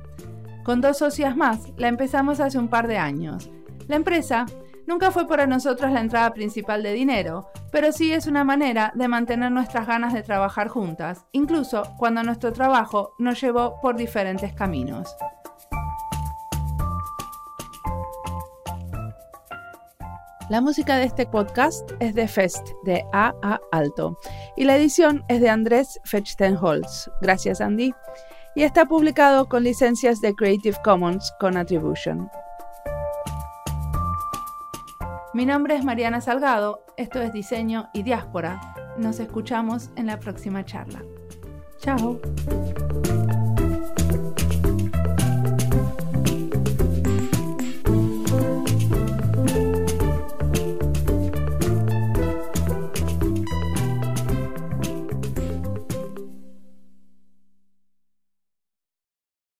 Con 0.65 0.81
dos 0.81 0.97
socias 0.97 1.37
más, 1.37 1.71
la 1.77 1.89
empezamos 1.89 2.39
hace 2.39 2.57
un 2.57 2.69
par 2.69 2.87
de 2.87 2.97
años. 2.97 3.51
La 3.87 3.97
empresa 3.97 4.47
nunca 4.87 5.11
fue 5.11 5.27
para 5.27 5.45
nosotros 5.45 5.91
la 5.91 5.99
entrada 5.99 6.33
principal 6.33 6.81
de 6.81 6.91
dinero, 6.91 7.51
pero 7.71 7.91
sí 7.91 8.11
es 8.11 8.25
una 8.25 8.43
manera 8.43 8.91
de 8.95 9.07
mantener 9.07 9.51
nuestras 9.51 9.85
ganas 9.85 10.11
de 10.11 10.23
trabajar 10.23 10.67
juntas, 10.67 11.23
incluso 11.33 11.83
cuando 11.99 12.23
nuestro 12.23 12.51
trabajo 12.51 13.13
nos 13.19 13.39
llevó 13.39 13.79
por 13.79 13.95
diferentes 13.95 14.53
caminos. 14.53 15.15
La 20.49 20.61
música 20.61 20.97
de 20.97 21.03
este 21.03 21.27
podcast 21.27 21.91
es 21.99 22.15
de 22.15 22.27
Fest, 22.27 22.69
de 22.85 23.05
A 23.13 23.35
a 23.43 23.59
Alto, 23.71 24.17
y 24.57 24.63
la 24.63 24.77
edición 24.77 25.23
es 25.27 25.41
de 25.41 25.49
Andrés 25.49 25.99
Fechtenholz. 26.05 27.11
Gracias, 27.21 27.61
Andy. 27.61 27.93
Y 28.55 28.63
está 28.63 28.85
publicado 28.85 29.49
con 29.49 29.63
licencias 29.63 30.21
de 30.21 30.33
Creative 30.33 30.77
Commons 30.83 31.33
con 31.39 31.57
Attribution. 31.57 32.29
Mi 35.33 35.45
nombre 35.45 35.75
es 35.75 35.83
Mariana 35.83 36.21
Salgado, 36.21 36.85
esto 36.95 37.21
es 37.21 37.33
Diseño 37.33 37.89
y 37.93 38.03
Diáspora. 38.03 38.73
Nos 38.97 39.19
escuchamos 39.19 39.89
en 39.97 40.05
la 40.05 40.17
próxima 40.17 40.63
charla. 40.63 41.03
Chao. 41.79 42.21